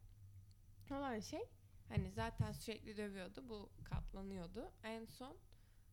olan 0.91 1.21
şey 1.21 1.45
hani 1.89 2.11
zaten 2.11 2.53
sürekli 2.53 2.97
dövüyordu. 2.97 3.49
Bu 3.49 3.71
katlanıyordu. 3.85 4.71
En 4.83 5.05
son 5.05 5.37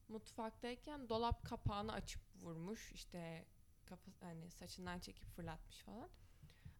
mutfaktayken 0.07 1.09
dolap 1.09 1.45
kapağını 1.45 1.93
açıp 1.93 2.21
vurmuş. 2.41 2.91
İşte 2.91 3.45
kafa, 3.85 4.11
hani 4.19 4.51
saçından 4.51 4.99
çekip 4.99 5.29
fırlatmış 5.29 5.79
falan. 5.79 6.09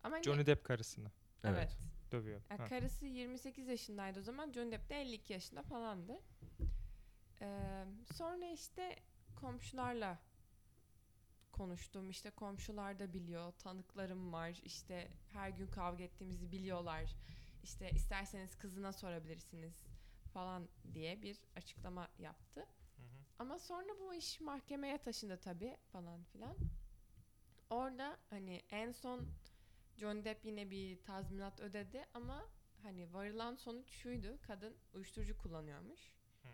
Ama 0.04 0.16
hani, 0.16 0.24
Johnny 0.24 0.46
Depp 0.46 0.64
karısını 0.64 1.12
evet. 1.44 1.58
evet. 1.58 1.93
Dövüyor. 2.14 2.42
Ya 2.50 2.60
Ha. 2.60 2.66
karısı 2.66 3.06
28 3.06 3.68
yaşındaydı 3.68 4.20
o 4.20 4.24
zaman. 4.24 4.52
Johnny 4.52 4.72
Depp 4.72 4.90
de 4.90 5.02
52 5.02 5.34
yaşında 5.34 5.62
falandı. 5.64 6.22
Ee, 7.42 7.86
sonra 8.16 8.46
işte 8.46 8.96
komşularla 9.36 10.20
konuştum. 11.52 12.10
İşte 12.10 12.30
komşular 12.30 13.00
da 13.00 13.14
biliyor. 13.14 13.52
Tanıklarım 13.52 14.34
var. 14.34 14.60
İşte 14.64 15.08
her 15.34 15.50
gün 15.50 15.68
kavga 15.68 16.04
ettiğimizi 16.04 16.52
biliyorlar. 16.52 17.16
İşte 17.64 17.90
isterseniz 17.92 18.56
kızına 18.58 18.94
sorabilirsiniz 18.94 19.74
falan 20.34 20.68
diye 20.94 21.22
bir 21.22 21.38
açıklama 21.56 22.08
yaptı. 22.20 22.60
Hı 22.62 22.66
hı. 23.04 23.08
Ama 23.40 23.60
sonra 23.60 23.90
bu 24.00 24.14
iş 24.14 24.40
mahkemeye 24.42 24.98
taşındı 24.98 25.38
tabii 25.38 25.78
falan 25.92 26.24
filan. 26.24 26.56
Orada 27.70 28.18
hani 28.30 28.62
en 28.70 28.92
son 28.92 29.28
Johnny 29.98 30.26
Depp 30.26 30.46
yine 30.46 30.70
bir 30.70 31.04
tazminat 31.04 31.60
ödedi 31.60 32.06
ama 32.14 32.50
hani 32.84 33.14
varılan 33.14 33.56
sonuç 33.56 33.90
şuydu. 33.90 34.40
Kadın 34.42 34.76
uyuşturucu 34.94 35.38
kullanıyormuş. 35.38 36.12
Hı. 36.42 36.48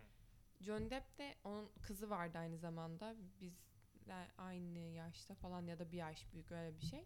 Johnny 0.60 0.90
Depp 0.90 1.18
de 1.18 1.36
onun 1.44 1.70
kızı 1.82 2.10
vardı 2.10 2.38
aynı 2.38 2.58
zamanda. 2.58 3.16
Bizle 3.40 4.28
aynı 4.38 4.78
yaşta 4.78 5.34
falan 5.34 5.66
ya 5.66 5.78
da 5.78 5.92
bir 5.92 5.96
yaş 5.96 6.32
büyük 6.32 6.52
öyle 6.52 6.76
bir 6.76 6.86
şey. 6.86 7.04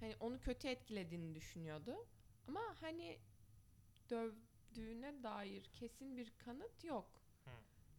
Hani 0.00 0.16
onu 0.20 0.40
kötü 0.40 0.68
etkilediğini 0.68 1.34
düşünüyordu. 1.34 2.06
Ama 2.48 2.60
hani 2.80 3.18
dövdüğüne 4.10 5.22
dair 5.22 5.62
kesin 5.72 6.16
bir 6.16 6.32
kanıt 6.38 6.84
yok. 6.84 7.20
Hı. 7.44 7.50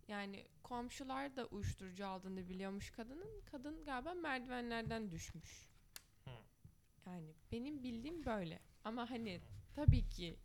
Yani 0.07 0.47
komşular 0.63 1.35
da 1.35 1.45
uyuşturucu 1.45 2.07
aldığını 2.07 2.49
biliyormuş 2.49 2.91
kadının. 2.91 3.41
Kadın 3.51 3.85
galiba 3.85 4.13
merdivenlerden 4.13 5.11
düşmüş. 5.11 5.76
Yani 7.07 7.33
benim 7.51 7.83
bildiğim 7.83 8.25
böyle. 8.25 8.59
Ama 8.83 9.09
hani 9.09 9.41
tabii 9.75 10.09
ki 10.09 10.37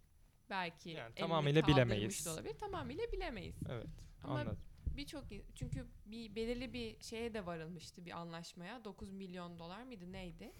belki 0.50 0.90
Yani 0.90 1.04
elini 1.06 1.14
tamamıyla 1.14 1.60
kaldırmış 1.60 1.88
bilemeyiz. 1.88 2.26
da 2.26 2.32
olabilir. 2.32 2.58
Tamamıyla 2.58 3.04
bilemeyiz. 3.12 3.56
Evet. 3.68 3.86
Ama 4.24 4.40
anladım. 4.40 4.58
birçok 4.96 5.24
çünkü 5.54 5.86
bir 6.06 6.34
belirli 6.34 6.72
bir 6.72 7.02
şeye 7.02 7.34
de 7.34 7.46
varılmıştı 7.46 8.04
bir 8.04 8.10
anlaşmaya. 8.10 8.84
9 8.84 9.12
milyon 9.12 9.58
dolar 9.58 9.82
mıydı 9.82 10.12
neydi? 10.12 10.52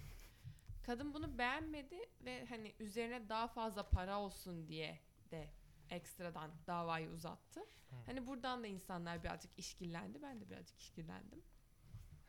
Kadın 0.83 1.13
bunu 1.13 1.37
beğenmedi 1.37 1.99
ve 2.25 2.45
hani 2.45 2.73
üzerine 2.79 3.29
daha 3.29 3.47
fazla 3.47 3.89
para 3.89 4.19
olsun 4.19 4.67
diye 4.67 4.99
de 5.31 5.49
ekstradan 5.89 6.51
davayı 6.67 7.09
uzattı. 7.09 7.61
Hani 8.05 8.27
buradan 8.27 8.63
da 8.63 8.67
insanlar 8.67 9.23
birazcık 9.23 9.59
işkillendi. 9.59 10.21
Ben 10.21 10.41
de 10.41 10.49
birazcık 10.49 10.79
işkillendim. 10.79 11.41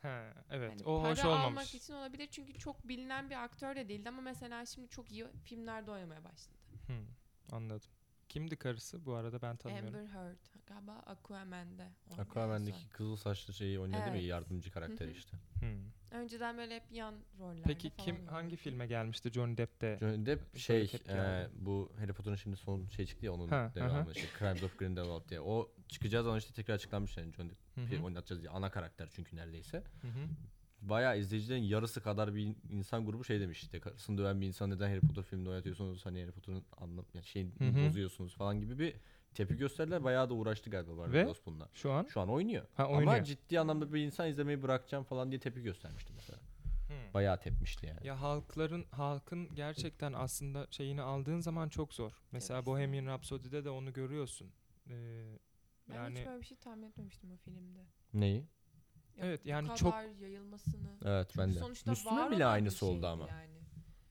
He, 0.05 0.33
evet. 0.49 0.71
Hani 0.71 0.83
o 0.83 1.01
para 1.01 1.11
hoş 1.11 1.25
almak 1.25 1.45
olmamış. 1.45 1.75
için 1.75 1.93
olabilir 1.93 2.27
çünkü 2.31 2.53
çok 2.53 2.87
bilinen 2.87 3.29
bir 3.29 3.43
aktör 3.43 3.75
de 3.75 3.89
değildi 3.89 4.09
ama 4.09 4.21
mesela 4.21 4.65
şimdi 4.65 4.89
çok 4.89 5.11
iyi 5.11 5.25
filmlerde 5.43 5.91
oynamaya 5.91 6.23
başladı. 6.23 6.57
Hmm, 6.87 7.05
anladım. 7.51 7.89
Kimdi 8.29 8.55
karısı? 8.55 9.05
Bu 9.05 9.13
arada 9.13 9.41
ben 9.41 9.57
tanımıyorum. 9.57 9.95
Amber 9.95 10.13
Heard 10.13 10.37
galiba 10.67 10.91
Aquaman'de. 11.05 11.87
oynuyor 12.09 12.25
Aquaman'daki 12.29 12.89
kızıl 12.89 13.15
saçlı 13.15 13.53
şeyi 13.53 13.79
değil 13.93 14.13
Evet. 14.13 14.21
mi? 14.21 14.27
Yardımcı 14.27 14.71
hı. 15.05 15.11
işte. 15.11 15.37
Hmm. 15.59 16.19
Önceden 16.19 16.57
böyle 16.57 16.75
hep 16.75 16.91
yan 16.91 17.15
rollerde 17.39 17.61
Peki 17.63 17.89
falan 17.89 18.05
kim 18.05 18.27
hangi 18.27 18.55
filme 18.55 18.87
gelmişti 18.87 19.31
Johnny 19.31 19.57
Depp'te? 19.57 19.97
Johnny 19.99 20.25
Depp 20.25 20.57
şey 20.57 20.91
e, 21.09 21.47
bu 21.55 21.91
Harry 21.99 22.13
Potter'ın 22.13 22.35
şimdi 22.35 22.55
son 22.55 22.87
şey 22.87 23.05
çıktı 23.05 23.25
ya 23.25 23.33
onun 23.33 23.47
Ha, 23.47 23.71
devamı 23.75 24.11
işte 24.11 24.27
Crimes 24.39 24.63
of 24.63 24.77
Grindelwald 24.79 25.29
diye. 25.29 25.41
O 25.41 25.71
çıkacağı 25.87 26.23
zaman 26.23 26.39
işte 26.39 26.53
tekrar 26.53 26.75
açıklanmış 26.75 27.17
yani 27.17 27.33
Johnny 27.33 27.49
Depp'i 27.49 28.03
oynatacağız 28.03 28.41
diye 28.41 28.51
ana 28.51 28.71
karakter 28.71 29.09
çünkü 29.15 29.35
neredeyse. 29.35 29.77
hı 30.01 30.07
hı. 30.07 30.27
Bayağı 30.81 31.19
izleyicilerin 31.19 31.63
yarısı 31.63 32.01
kadar 32.03 32.35
bir 32.35 32.55
insan 32.69 33.05
grubu 33.05 33.23
şey 33.23 33.39
demiş 33.39 33.61
işte 33.63 33.79
karısını 33.79 34.17
döven 34.17 34.41
bir 34.41 34.47
insan 34.47 34.69
neden 34.69 34.89
Harry 34.89 34.99
Potter 35.01 35.23
filminde 35.23 35.49
oynatıyorsunuz 35.49 36.05
hani 36.05 36.21
Harry 36.21 36.31
Potter'ın 36.31 36.63
anlam 36.77 37.05
yani 37.13 37.25
hı. 37.69 37.87
bozuyorsunuz 37.87 38.35
falan 38.35 38.61
gibi 38.61 38.79
bir 38.79 38.93
tepki 39.35 39.57
gösterdiler. 39.57 40.03
Bayağı 40.03 40.29
da 40.29 40.33
uğraştı 40.33 40.69
galiba 40.69 40.91
Warner 40.91 41.13
Ve? 41.13 41.25
Bros 41.25 41.39
bununla. 41.45 41.69
Şu 41.73 41.91
an 41.91 42.05
Şu 42.09 42.21
an 42.21 42.29
oynuyor. 42.29 42.65
ha, 42.75 42.87
oynuyor. 42.87 43.13
Ama 43.13 43.23
ciddi 43.23 43.59
anlamda 43.59 43.93
bir 43.93 44.01
insan 44.01 44.27
izlemeyi 44.29 44.63
bırakacağım 44.63 45.03
falan 45.03 45.31
diye 45.31 45.39
tepki 45.39 45.61
göstermişti 45.63 46.13
mesela. 46.15 46.39
Hmm. 46.87 47.13
Bayağı 47.13 47.39
tepmişti 47.39 47.85
yani. 47.85 48.07
Ya 48.07 48.21
halkların 48.21 48.85
halkın 48.91 49.55
gerçekten 49.55 50.13
aslında 50.13 50.67
şeyini 50.71 51.01
aldığın 51.01 51.39
zaman 51.39 51.69
çok 51.69 51.93
zor. 51.93 52.11
Mesela 52.31 52.57
Evet. 52.57 52.67
Bohemian 52.67 53.05
Rhapsody'de 53.05 53.65
de 53.65 53.69
onu 53.69 53.93
görüyorsun. 53.93 54.51
Ee, 54.89 55.37
Ben 55.89 55.95
yani 55.95 56.19
hiç 56.19 56.25
böyle 56.27 56.41
bir 56.41 56.45
şey 56.45 56.57
tahmin 56.57 56.83
etmemiştim 56.83 57.31
o 57.31 57.37
filmde. 57.37 57.79
Neyi? 58.13 58.37
Ya 58.37 58.45
Evet, 59.25 59.45
bu 59.45 59.49
yani 59.49 59.65
kadar 59.67 59.77
çok- 59.77 59.93
yayılmasını. 60.21 60.87
Evet 61.05 61.27
Çünkü 61.29 61.39
ben 61.47 61.55
de. 61.55 61.59
sonuçta 61.59 61.91
Müslüm'e 61.91 62.15
bile 62.15 62.23
olan 62.25 62.31
bir 62.37 62.53
aynısı 62.53 62.85
oldu 62.85 63.07
ama. 63.07 63.27
Yani. 63.27 63.55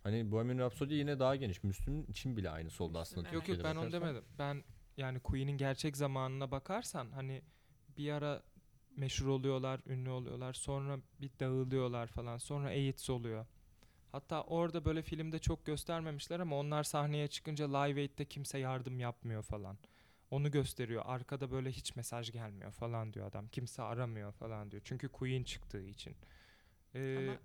Hani 0.02 0.30
Bohemian 0.30 0.58
Rhapsody 0.58 0.94
yine 0.94 1.18
daha 1.18 1.36
geniş. 1.36 1.62
Müslüm 1.64 2.04
için 2.10 2.36
bile 2.36 2.50
aynısı 2.50 2.84
oldu 2.84 2.98
aslında. 2.98 3.20
Yok 3.28 3.34
yok 3.34 3.42
Türkiye'de 3.44 3.64
ben 3.64 3.70
onu 3.76 3.78
bakarsan. 3.86 4.00
demedim. 4.02 4.24
Ben 4.38 4.64
yani 4.96 5.20
Queen'in 5.20 5.56
gerçek 5.58 5.96
zamanına 5.96 6.50
bakarsan 6.50 7.10
hani 7.10 7.42
bir 7.98 8.12
ara 8.12 8.42
meşhur 8.96 9.26
oluyorlar, 9.26 9.80
ünlü 9.86 10.10
oluyorlar. 10.10 10.52
Sonra 10.52 10.98
bir 11.20 11.30
dağılıyorlar 11.40 12.06
falan. 12.06 12.38
Sonra 12.38 12.68
AIDS 12.68 13.10
oluyor. 13.10 13.46
Hatta 14.12 14.42
orada 14.42 14.84
böyle 14.84 15.02
filmde 15.02 15.38
çok 15.38 15.66
göstermemişler 15.66 16.40
ama 16.40 16.56
onlar 16.58 16.82
sahneye 16.84 17.28
çıkınca 17.28 17.78
Live 17.78 18.00
Aid'de 18.00 18.24
kimse 18.24 18.58
yardım 18.58 19.00
yapmıyor 19.00 19.42
falan. 19.42 19.78
Onu 20.30 20.50
gösteriyor. 20.50 21.02
Arkada 21.06 21.50
böyle 21.50 21.70
hiç 21.70 21.96
mesaj 21.96 22.32
gelmiyor 22.32 22.70
falan 22.72 23.12
diyor 23.12 23.26
adam. 23.26 23.48
Kimse 23.48 23.82
aramıyor 23.82 24.32
falan 24.32 24.70
diyor. 24.70 24.82
Çünkü 24.84 25.08
Queen 25.08 25.44
çıktığı 25.44 25.82
için. 25.82 26.16
Ee, 26.94 27.16
Ama 27.18 27.38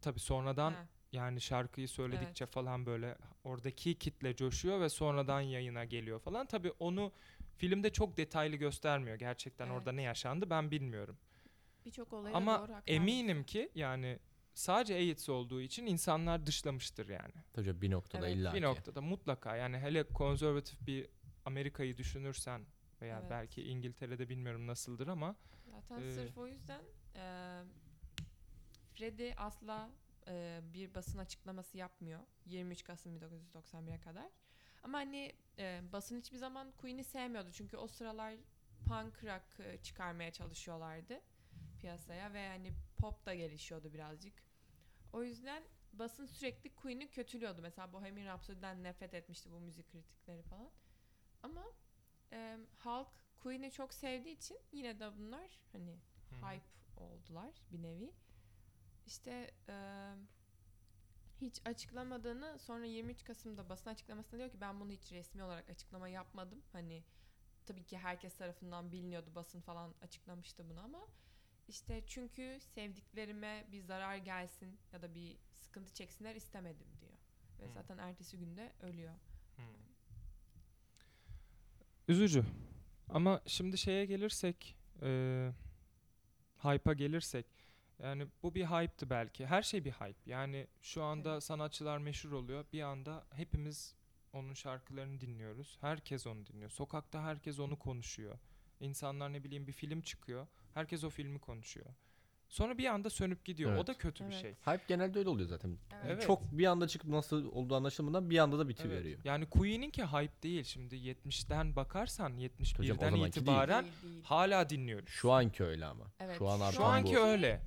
tabii 0.00 0.20
sonradan 0.20 0.70
Ha, 0.70 0.86
yani 1.12 1.40
şarkıyı 1.40 1.88
söyledikçe 1.88 2.46
falan 2.46 2.86
böyle 2.86 3.16
oradaki 3.44 3.94
kitle 3.98 4.36
coşuyor 4.36 4.80
ve 4.80 4.88
sonradan 4.88 5.40
yayına 5.40 5.84
geliyor 5.84 6.20
falan. 6.20 6.46
Tabii 6.46 6.72
onu 6.78 7.12
filmde 7.56 7.92
çok 7.92 8.16
detaylı 8.16 8.56
göstermiyor. 8.56 9.16
Gerçekten 9.16 9.68
orada 9.68 9.90
Evet. 9.90 9.96
ne 9.96 10.02
yaşandı 10.02 10.50
ben 10.50 10.70
bilmiyorum. 10.70 11.18
birçok 11.84 12.12
olayı 12.12 12.32
da 12.34 12.36
Ama 12.36 12.68
doğru 12.68 12.80
eminim 12.86 13.44
ki 13.44 13.70
yani 13.74 14.18
sadece 14.54 14.94
AIDS 14.94 15.28
olduğu 15.28 15.60
için 15.60 15.86
insanlar 15.86 16.46
dışlamıştır 16.46 17.08
yani. 17.08 17.32
Tabii 17.52 17.80
bir 17.82 17.90
noktada 17.90 18.26
Evet. 18.28 18.36
illa 18.36 18.54
Bir 18.54 18.62
noktada 18.62 19.00
mutlaka 19.00 19.56
yani 19.56 19.78
hele 19.78 20.02
konservatif 20.04 20.86
bir 20.86 21.06
Amerika'yı 21.44 21.96
düşünürsen 21.96 22.66
veya 23.02 23.18
Evet. 23.20 23.30
belki 23.30 23.62
İngiltere'de 23.62 24.28
bilmiyorum 24.28 24.66
nasıldır 24.66 25.08
ama 25.08 25.36
Zaten 25.70 26.02
Ee, 26.02 26.12
sırf 26.12 26.38
o 26.38 26.46
yüzden 26.46 26.82
e, 27.16 27.22
Freddie 28.94 29.34
asla 29.36 29.90
e, 30.28 30.60
bir 30.62 30.94
basın 30.94 31.18
açıklaması 31.18 31.78
yapmıyor. 31.78 32.20
23 32.46 32.84
Kasım 32.84 33.16
1991'e 33.16 34.00
kadar. 34.00 34.30
Ama 34.82 34.98
hani 34.98 35.32
e, 35.58 35.80
basın 35.92 36.18
hiçbir 36.18 36.38
zaman 36.38 36.72
Queen'i 36.72 37.04
sevmiyordu. 37.04 37.52
Çünkü 37.52 37.76
o 37.76 37.86
sıralar 37.88 38.34
punk 38.86 39.24
rock 39.24 39.60
e, 39.60 39.82
çıkarmaya 39.82 40.32
çalışıyorlardı 40.32 41.20
piyasaya 41.78 42.32
ve 42.32 42.48
hani 42.48 42.72
pop 42.98 43.26
da 43.26 43.34
gelişiyordu 43.34 43.92
birazcık. 43.92 44.34
O 45.12 45.22
yüzden 45.22 45.62
basın 45.92 46.26
sürekli 46.26 46.74
Queen'i 46.74 47.10
kötülüyordu. 47.10 47.62
Mesela 47.62 47.92
Bohemian 47.92 48.26
Rhapsody'den 48.26 48.82
nefret 48.82 49.14
etmişti 49.14 49.50
bu 49.52 49.60
müzik 49.60 49.92
kritikleri 49.92 50.42
falan. 50.42 50.70
Ama 51.42 51.64
e, 52.32 52.58
halk 52.78 53.08
Queen'i 53.40 53.70
çok 53.70 53.94
sevdiği 53.94 54.36
için 54.36 54.58
yine 54.72 55.00
de 55.00 55.16
bunlar 55.16 55.60
hani 55.72 55.98
hype 56.30 56.68
oldular 56.96 57.62
bir 57.72 57.82
nevi. 57.82 58.12
İşte 59.08 59.50
e, 59.68 59.74
hiç 61.40 61.60
açıklamadığını 61.64 62.58
sonra 62.58 62.84
23 62.84 63.24
Kasım'da 63.24 63.68
basın 63.68 63.90
açıklamasında 63.90 64.38
diyor 64.38 64.50
ki 64.50 64.60
ben 64.60 64.80
bunu 64.80 64.90
hiç 64.92 65.12
resmi 65.12 65.42
olarak 65.42 65.70
açıklama 65.70 66.08
yapmadım. 66.08 66.62
Hani 66.72 67.04
tabii 67.66 67.84
ki 67.84 67.98
herkes 67.98 68.36
tarafından 68.36 68.92
biliniyordu 68.92 69.30
basın 69.34 69.60
falan 69.60 69.94
açıklamıştı 70.02 70.68
bunu 70.68 70.80
ama 70.80 71.06
işte 71.68 72.02
çünkü 72.06 72.58
sevdiklerime 72.60 73.66
bir 73.72 73.80
zarar 73.80 74.16
gelsin 74.16 74.78
ya 74.92 75.02
da 75.02 75.14
bir 75.14 75.38
sıkıntı 75.52 75.94
çeksinler 75.94 76.34
istemedim 76.34 76.86
diyor. 77.00 77.12
Ve 77.60 77.64
Hmm. 77.66 77.72
zaten 77.72 77.98
ertesi 77.98 78.38
günde 78.38 78.72
ölüyor. 78.82 79.14
Üzücü. 82.08 82.44
Ama 83.08 83.40
şimdi 83.46 83.78
şeye 83.78 84.04
gelirsek, 84.06 84.76
e, 85.02 85.52
hype'a 86.58 86.92
gelirsek, 86.92 87.46
yani 88.02 88.26
bu 88.42 88.54
bir 88.54 88.64
hype'tı 88.66 89.10
belki. 89.10 89.46
Her 89.46 89.62
şey 89.62 89.84
bir 89.84 89.92
hype. 89.92 90.18
Yani 90.30 90.66
şu 90.80 91.02
anda 91.02 91.32
Evet. 91.32 91.42
sanatçılar 91.44 91.98
meşhur 91.98 92.32
oluyor. 92.32 92.64
Bir 92.72 92.82
anda 92.82 93.24
hepimiz 93.32 93.94
onun 94.32 94.54
şarkılarını 94.54 95.20
dinliyoruz. 95.20 95.78
Herkes 95.80 96.26
onu 96.26 96.46
dinliyor. 96.46 96.70
Sokakta 96.70 97.22
herkes 97.22 97.58
onu 97.58 97.78
konuşuyor. 97.78 98.38
İnsanlar 98.80 99.32
ne 99.32 99.44
bileyim 99.44 99.66
bir 99.66 99.72
film 99.72 100.00
çıkıyor. 100.00 100.46
Herkes 100.74 101.04
o 101.04 101.10
filmi 101.10 101.38
konuşuyor. 101.38 101.86
Sonra 102.48 102.78
bir 102.78 102.86
anda 102.86 103.10
sönüp 103.10 103.44
gidiyor. 103.44 103.70
O 103.72 103.74
Evet. 103.74 103.86
da 103.86 103.94
kötü 103.98 104.24
bir 104.24 104.32
Evet. 104.32 104.40
şey. 104.42 104.52
Hype 104.74 104.84
genelde 104.88 105.18
öyle 105.18 105.28
oluyor 105.28 105.48
zaten. 105.48 105.78
Evet. 106.06 106.22
Çok 106.26 106.42
bir 106.58 106.66
anda 106.66 106.88
çıkıp 106.88 107.10
nasıl 107.10 107.44
olduğu 107.52 107.76
anlaşılmadan 107.76 108.30
bir 108.30 108.38
anda 108.38 108.58
da 108.58 108.62
Evet. 108.62 108.68
bitiveriyor. 108.78 109.20
Yani 109.24 109.46
Queen'inki 109.46 110.04
hype 110.04 110.42
değil. 110.42 110.64
Şimdi 110.64 110.96
70'ten 110.96 111.76
bakarsan 111.76 112.30
Hocam, 112.30 112.40
o 112.40 112.42
71'den 112.42 112.94
zamanki 112.94 113.20
değil. 113.20 113.26
itibaren 113.30 113.84
Değil, 113.84 113.94
değil. 114.02 114.24
hala 114.24 114.70
dinliyoruz. 114.70 115.08
Şu 115.08 115.32
anki 115.32 115.64
öyle 115.64 115.86
ama. 115.86 116.04
Evet, 116.20 116.38
Şu 116.38 116.48
an 116.48 116.70
Şu 116.70 116.84
anki 116.84 117.14
bu. 117.14 117.18
öyle. 117.18 117.60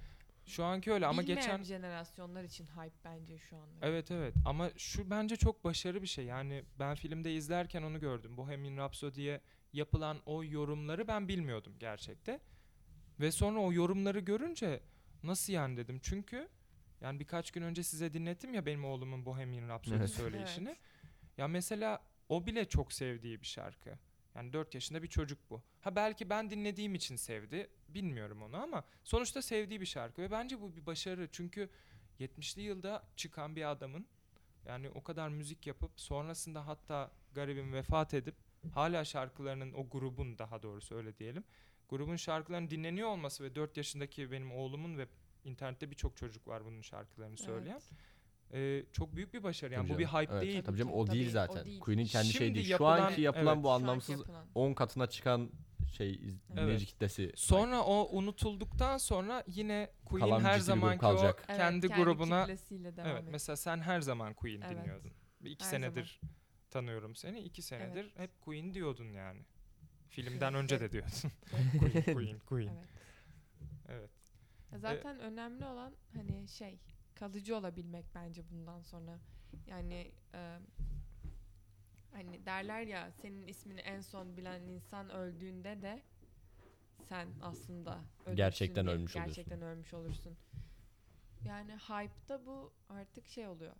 Şu 0.45 0.63
anki 0.63 0.91
öyle 0.91 1.05
ama 1.07 1.21
Bilmeyen 1.21 1.41
geçen 1.41 1.63
jenerasyonlar 1.63 2.43
için 2.43 2.65
hype 2.65 2.95
bence 3.05 3.37
şu 3.37 3.57
anda. 3.57 3.87
Evet 3.87 4.11
evet 4.11 4.35
ama 4.45 4.69
şu 4.77 5.09
bence 5.09 5.35
çok 5.35 5.63
başarı 5.63 6.01
bir 6.01 6.07
şey. 6.07 6.25
Yani 6.25 6.63
ben 6.79 6.95
filmde 6.95 7.33
izlerken 7.33 7.83
onu 7.83 7.99
gördüm. 7.99 8.37
Bohemian 8.37 8.77
Rhapsody'ye 8.77 9.41
yapılan 9.73 10.17
o 10.25 10.43
yorumları 10.43 11.07
ben 11.07 11.27
bilmiyordum 11.27 11.73
gerçekte. 11.79 12.39
Ve 13.19 13.31
sonra 13.31 13.59
o 13.59 13.73
yorumları 13.73 14.19
görünce 14.19 14.79
nasıl 15.23 15.53
yani 15.53 15.77
dedim. 15.77 15.99
Çünkü 16.03 16.49
yani 17.01 17.19
birkaç 17.19 17.51
gün 17.51 17.61
önce 17.61 17.83
size 17.83 18.13
dinlettim 18.13 18.53
ya 18.53 18.65
benim 18.65 18.85
oğlumun 18.85 19.25
Bohemian 19.25 19.67
Rhapsody 19.69 19.97
Evet. 19.97 20.09
söyleyişini. 20.09 20.69
Evet. 20.69 20.79
Ya 21.37 21.47
mesela 21.47 22.03
o 22.29 22.45
bile 22.45 22.65
çok 22.69 22.93
sevdiği 22.93 23.41
bir 23.41 23.47
şarkı. 23.47 23.97
Yani 24.35 24.53
4 24.53 24.73
yaşında 24.75 25.03
bir 25.03 25.07
çocuk 25.07 25.39
bu. 25.49 25.61
Ha 25.81 25.95
belki 25.95 26.29
ben 26.29 26.49
dinlediğim 26.49 26.95
için 26.95 27.15
sevdi. 27.15 27.69
Bilmiyorum 27.89 28.41
onu 28.41 28.57
ama 28.57 28.83
sonuçta 29.03 29.41
sevdiği 29.41 29.81
bir 29.81 29.85
şarkı 29.85 30.21
ve 30.21 30.31
bence 30.31 30.61
bu 30.61 30.75
bir 30.75 30.85
başarı. 30.85 31.29
Çünkü 31.31 31.69
70'li 32.19 32.61
yılda 32.61 33.03
çıkan 33.15 33.55
bir 33.55 33.71
adamın 33.71 34.05
yani 34.65 34.89
o 34.89 35.03
kadar 35.03 35.29
müzik 35.29 35.67
yapıp 35.67 35.91
sonrasında 35.95 36.67
hatta 36.67 37.11
garibim 37.33 37.73
vefat 37.73 38.13
edip 38.13 38.35
hala 38.73 39.05
şarkılarının 39.05 39.73
o 39.73 39.89
grubun 39.89 40.37
daha 40.37 40.63
doğrusu 40.63 40.95
öyle 40.95 41.17
diyelim. 41.17 41.43
Grubun 41.89 42.15
şarkılarının 42.15 42.69
dinleniyor 42.69 43.09
olması 43.09 43.43
ve 43.43 43.55
4 43.55 43.77
yaşındaki 43.77 44.31
benim 44.31 44.51
oğlumun 44.51 44.97
ve 44.97 45.07
internette 45.43 45.91
birçok 45.91 46.17
çocuk 46.17 46.47
var 46.47 46.65
bunun 46.65 46.81
şarkılarını 46.81 47.37
söyleyen. 47.37 47.73
Evet. 47.73 47.91
Ee, 48.53 48.83
çok 48.91 49.15
büyük 49.15 49.33
bir 49.33 49.43
başarı. 49.43 49.73
Yani 49.73 49.83
Tabii 49.87 49.93
bu 49.95 49.99
bir 49.99 50.05
canım. 50.07 50.21
hype 50.21 50.33
Evet, 50.33 50.43
değil. 50.43 50.63
Tabii 50.63 50.77
canım 50.77 50.91
Tabii 50.91 51.01
o 51.01 51.05
ki, 51.05 51.11
değil 51.11 51.23
tabii, 51.23 51.31
zaten. 51.31 51.61
o 51.61 51.65
değil. 51.65 51.79
Queen'in 51.79 52.05
kendi 52.05 52.25
Şimdi 52.27 52.37
şeyi 52.37 52.55
değil. 52.55 52.65
Şu 52.65 52.71
yapılan- 52.71 53.01
anki 53.01 53.21
yapılan 53.21 53.53
evet. 53.55 53.63
bu 53.63 53.67
Şu 53.67 53.71
anki 53.71 53.83
anlamsız 53.83 54.19
yapılan. 54.19 54.45
10 54.55 54.73
katına 54.73 55.07
çıkan 55.07 55.49
şey 55.93 56.11
iz- 56.15 56.49
dinleyici 56.49 56.85
kitlesi. 56.85 57.31
Sonra 57.35 57.81
o 57.83 58.09
unutulduktan 58.17 58.97
sonra 58.97 59.43
yine 59.47 59.89
Queen 60.05 60.19
Kalan 60.19 60.39
her 60.39 60.59
ciddi 60.59 60.67
bir 60.67 60.73
grup 60.73 60.81
zamanki 60.81 60.99
kalacak. 60.99 61.39
o 61.39 61.43
Evet, 61.47 61.57
kendi 61.57 61.87
grubuna 61.87 62.41
kitlesiyle 62.41 62.97
devam 62.97 63.07
evet 63.09 63.19
ediyor. 63.19 63.31
mesela 63.31 63.55
sen 63.55 63.77
her 63.79 64.01
zaman 64.01 64.33
Queen 64.33 64.61
Evet. 64.61 64.77
dinliyordun. 64.77 65.11
Bir 65.41 65.51
iki 65.51 65.65
Her 65.65 65.69
senedir 65.69 66.19
tanıyorum 66.69 67.15
seni. 67.15 67.39
iki 67.39 67.61
senedir 67.61 68.03
Evet. 68.05 68.19
hep 68.19 68.41
Queen 68.41 68.73
diyordun 68.73 69.05
yani. 69.11 69.39
Filmden 70.09 70.53
önce 70.61 70.79
de 70.79 70.91
diyordun. 70.91 71.11
Evet. 71.53 72.05
Queen, 72.05 72.15
Queen, 72.15 72.39
Queen. 72.39 72.67
evet. 72.67 72.89
Evet. 73.89 74.09
Ya 74.71 74.79
Zaten 74.79 75.19
önemli 75.19 75.65
olan 75.65 75.93
hani 76.15 76.47
şey 76.47 76.79
kalıcı 77.21 77.57
olabilmek 77.57 78.05
bence 78.15 78.49
bundan 78.51 78.81
sonra. 78.81 79.19
Yani 79.67 80.11
e, 80.33 80.59
hani 82.11 82.45
derler 82.45 82.81
ya 82.81 83.11
senin 83.11 83.47
ismini 83.47 83.79
en 83.79 84.01
son 84.01 84.37
bilen 84.37 84.61
insan 84.61 85.09
öldüğünde 85.09 85.81
de 85.81 86.03
sen 87.09 87.27
aslında 87.41 88.01
ölürsün 88.25 88.35
Gerçekten 88.35 88.85
diye- 88.85 88.95
ölmüş 88.95 89.15
oluyorsun. 89.15 89.35
Gerçekten 89.35 89.61
ölmüş 89.61 89.93
olursun. 89.93 90.37
Yani 91.45 91.75
hype'da 91.75 92.45
bu 92.45 92.73
artık 92.89 93.27
şey 93.27 93.47
oluyor. 93.47 93.75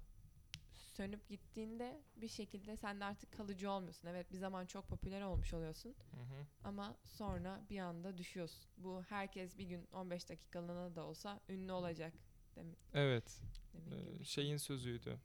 Sönüp 0.74 1.30
gittiğinde 1.30 2.02
bir 2.16 2.28
şekilde 2.28 2.78
sen 2.78 3.00
de 3.00 3.06
artık 3.06 3.32
kalıcı 3.32 3.72
olmuyorsun. 3.72 4.08
Evet 4.08 4.32
bir 4.32 4.38
zaman 4.38 4.66
çok 4.66 4.88
popüler 4.88 5.22
olmuş 5.22 5.54
oluyorsun. 5.54 5.96
Hı 6.12 6.18
hı. 6.18 6.46
Ama 6.64 6.98
sonra 7.04 7.62
bir 7.70 7.80
anda 7.80 8.18
düşüyorsun. 8.18 8.72
Bu 8.78 9.04
herkes 9.10 9.58
bir 9.58 9.66
gün 9.66 9.88
15 9.94 10.30
dakikalığına 10.30 10.96
da 10.96 11.04
olsa 11.06 11.40
ünlü 11.50 11.72
olacak 11.72 12.14
dem 12.56 12.66
Evet. 12.94 13.42
demek 13.74 14.04
Ee, 14.04 14.16
şey. 14.18 14.26
şeyin 14.26 14.58
sözüydü. 14.58 15.18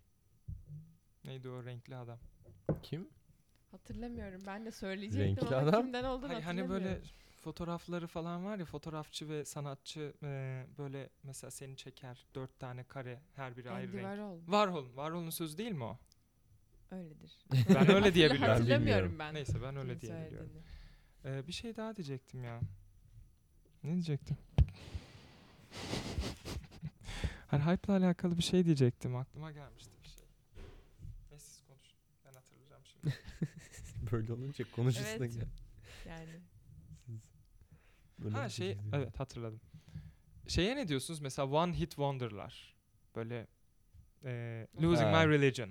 Neydi 1.25 1.49
o 1.49 1.65
renkli 1.65 1.97
adam? 1.97 2.19
Kim? 2.83 3.09
Hatırlamıyorum. 3.71 4.43
Ben 4.47 4.67
de 4.67 4.71
söyleyecektim 4.71 5.29
Renkli 5.45 5.57
ama 5.57 5.69
adam? 5.69 5.83
kimden 5.83 6.05
olduğunu 6.05 6.33
Hani, 6.35 6.43
hani 6.45 6.69
böyle 6.69 7.01
fotoğrafları 7.41 8.07
falan 8.07 8.45
var 8.45 8.59
ya 8.59 8.65
fotoğrafçı 8.65 9.29
ve 9.29 9.45
sanatçı 9.45 10.15
e, 10.23 10.65
böyle 10.79 11.11
mesela 11.23 11.51
seni 11.51 11.77
çeker 11.77 12.27
dört 12.35 12.59
tane 12.59 12.85
kare 12.85 13.21
her 13.37 13.57
biri 13.57 13.71
ayrı 13.71 13.87
Andy 13.87 13.97
renk. 13.97 14.03
Warhol. 14.07 14.39
Warhol. 14.41 14.87
Warhol'un 14.87 15.31
sözü 15.31 15.59
değil 15.59 15.73
mi 15.73 15.85
o? 15.85 15.99
Öyledir. 16.91 17.39
Ben 17.75 17.91
öyle 17.95 18.15
diye 18.15 18.29
Hatırla- 18.29 18.35
biliyorum. 18.35 18.39
Ben 18.43 18.49
Hatırlamıyorum 18.49 18.83
bilmiyorum. 18.83 19.17
ben. 19.19 19.35
Neyse 19.35 19.63
ben 19.63 19.77
öyle 19.77 19.99
kimin 19.99 20.01
diye 20.01 20.27
biliyorum. 20.27 20.51
söylediğini. 21.25 21.41
Ee, 21.43 21.47
bir 21.47 21.53
şey 21.53 21.77
daha 21.77 21.97
diyecektim 21.97 22.45
ya. 22.45 22.61
Ne 23.85 23.93
diyecektim? 23.93 24.37
Hani 27.59 27.73
hype'la 27.73 27.99
alakalı 27.99 28.39
bir 28.39 28.43
şey 28.43 28.65
diyecektim. 28.65 29.17
Aklıma 29.17 29.53
gelmişti 29.53 29.91
bir 30.03 30.09
şey. 30.09 30.25
Neyse 31.31 31.47
siz 31.47 31.63
konuşun. 31.67 31.99
Ben 32.27 32.33
hatırlayacağım 32.33 32.83
şimdi. 32.85 33.15
Böyle 34.13 34.33
olunca 34.33 34.65
konuşursun 34.71 35.17
Evet. 35.19 35.37
ya. 35.37 35.45
Yani 36.09 36.31
Böyle 38.19 38.37
ha 38.37 38.49
şey 38.49 38.75
güzel. 38.75 38.91
evet 38.93 39.21
hatırladım. 39.21 39.61
Şeye 40.49 40.77
ne 40.77 40.89
diyorsunuz? 40.89 41.21
Mesela 41.21 41.49
One 41.51 41.79
Hit 41.79 41.91
Wonder'lar. 41.91 42.75
Böyle 43.17 43.47
e, 44.25 44.67
Losing 44.83 45.15
Ha. 45.15 45.25
My 45.25 45.33
Religion. 45.33 45.71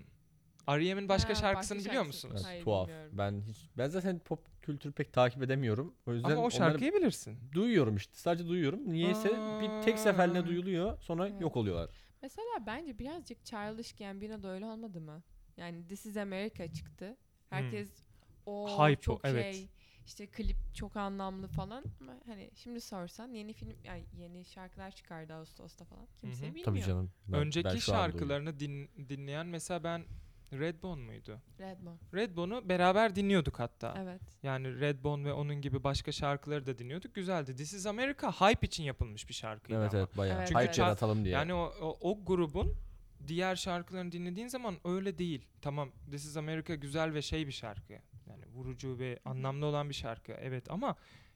R.E.M'in 0.70 1.10
başka 1.10 1.30
Ha, 1.30 1.36
şarkısını 1.36 1.78
başka 1.78 1.90
biliyor 1.90 2.04
şarkısı. 2.04 2.28
musunuz? 2.28 2.42
Evet, 2.46 2.46
Hayır, 2.46 2.64
tuhaf. 2.64 2.88
bilmiyorum. 2.88 3.12
Ben 3.18 3.42
hiç 3.42 3.58
ben 3.78 3.90
zaten 3.90 4.20
pop 4.20 4.62
kültürü 4.62 4.94
pek 4.94 5.14
takip 5.14 5.44
edemiyorum. 5.44 5.96
O 6.08 6.14
yüzden 6.14 6.30
Ama 6.30 6.36
o 6.36 6.40
onları 6.40 6.52
şarkıyı 6.52 6.94
bilirsin. 6.94 7.38
duyuyorum 7.54 7.96
işte. 7.96 8.14
Sadece 8.16 8.48
duyuyorum. 8.48 8.90
Niyeyse 8.94 9.30
bir 9.62 9.82
tek 9.86 10.00
seferliğine 10.00 10.40
Aa. 10.44 10.48
duyuluyor. 10.48 11.00
Sonra 11.02 11.28
Evet. 11.28 11.42
yok 11.42 11.56
oluyorlar. 11.58 11.90
Mesela 12.22 12.48
bence 12.68 13.00
birazcık 13.00 13.46
Childish 13.46 13.94
Gambino 13.94 14.44
da 14.44 14.48
öyle 14.50 14.66
olmadı 14.66 15.02
mı? 15.02 15.24
Yani 15.58 15.88
This 15.88 16.06
is 16.06 16.18
America 16.18 16.74
çıktı. 16.74 17.18
Herkes 17.50 17.90
o 18.46 18.68
Hmm. 18.78 18.86
Hype 18.86 19.00
o, 19.00 19.02
çok 19.02 19.22
evet. 19.24 19.56
şey 19.56 19.68
işte 20.06 20.28
klip 20.28 20.58
çok 20.76 20.96
anlamlı 20.98 21.48
falan 21.48 21.84
ama 22.02 22.14
hani 22.26 22.50
şimdi 22.56 22.82
sorsan 22.82 23.34
yeni 23.34 23.54
film 23.54 23.74
yani 23.84 24.04
yeni 24.18 24.46
şarkılar 24.46 24.92
çıkardı 24.92 25.34
Ağustos'ta 25.34 25.86
falan. 25.86 26.08
Kimse 26.22 26.44
hı. 26.46 26.48
bilmiyor. 26.50 26.66
Tabii 26.66 26.82
canım. 26.82 27.12
Ben- 27.28 27.34
ben 27.34 27.40
Önceki 27.40 27.82
şu 27.82 27.94
an 27.94 27.98
duyuyorum. 27.98 28.12
şarkılarını 28.12 28.60
din, 28.60 28.90
dinleyen 29.10 29.48
mesela 29.48 29.84
ben 29.84 30.06
Redbone 30.54 31.02
muydu? 31.02 31.42
Redmo. 31.60 31.98
Redbone'u 32.14 32.70
beraber 32.70 33.16
dinliyorduk 33.16 33.60
hatta. 33.60 33.94
Evet. 33.98 34.22
Yani 34.44 34.80
Redbone 34.80 35.26
ve 35.26 35.34
onun 35.34 35.56
gibi 35.62 35.84
başka 35.84 36.12
şarkıları 36.12 36.66
da 36.66 36.78
dinliyorduk. 36.78 37.16
Güzeldi. 37.16 37.56
This 37.56 37.74
is 37.74 37.86
America 37.86 38.32
hype 38.32 38.68
için 38.68 38.84
yapılmış 38.84 39.30
bir 39.30 39.34
şarkıydı 39.34 39.80
Evet 39.80 39.94
ama. 39.94 40.00
evet 40.04 40.18
bayağı. 40.18 40.38
Evet, 40.40 40.50
Hype 40.50 40.60
evet. 40.64 40.78
yaratalım 40.78 41.24
diye. 41.24 41.34
Yani 41.34 41.54
o, 41.54 41.74
o, 41.82 41.98
o 42.02 42.26
grubun 42.26 42.74
diğer 43.28 43.56
şarkılarını 43.56 44.12
dinlediğin 44.12 44.48
zaman 44.48 44.76
öyle 44.86 45.18
değil. 45.18 45.46
Tamam 45.62 45.92
This 46.12 46.26
is 46.26 46.38
America 46.38 46.76
güzel 46.76 47.14
ve 47.14 47.22
şey 47.22 47.48
bir 47.48 47.52
şarkı. 47.52 47.94
Yani 48.30 48.46
vurucu 48.54 49.00
ve 49.00 49.20
anlamlı 49.26 49.66
olan 49.66 49.90
bir 49.90 49.94
şarkı. 49.96 50.32
Evet 50.32 50.72
ama 50.72 50.96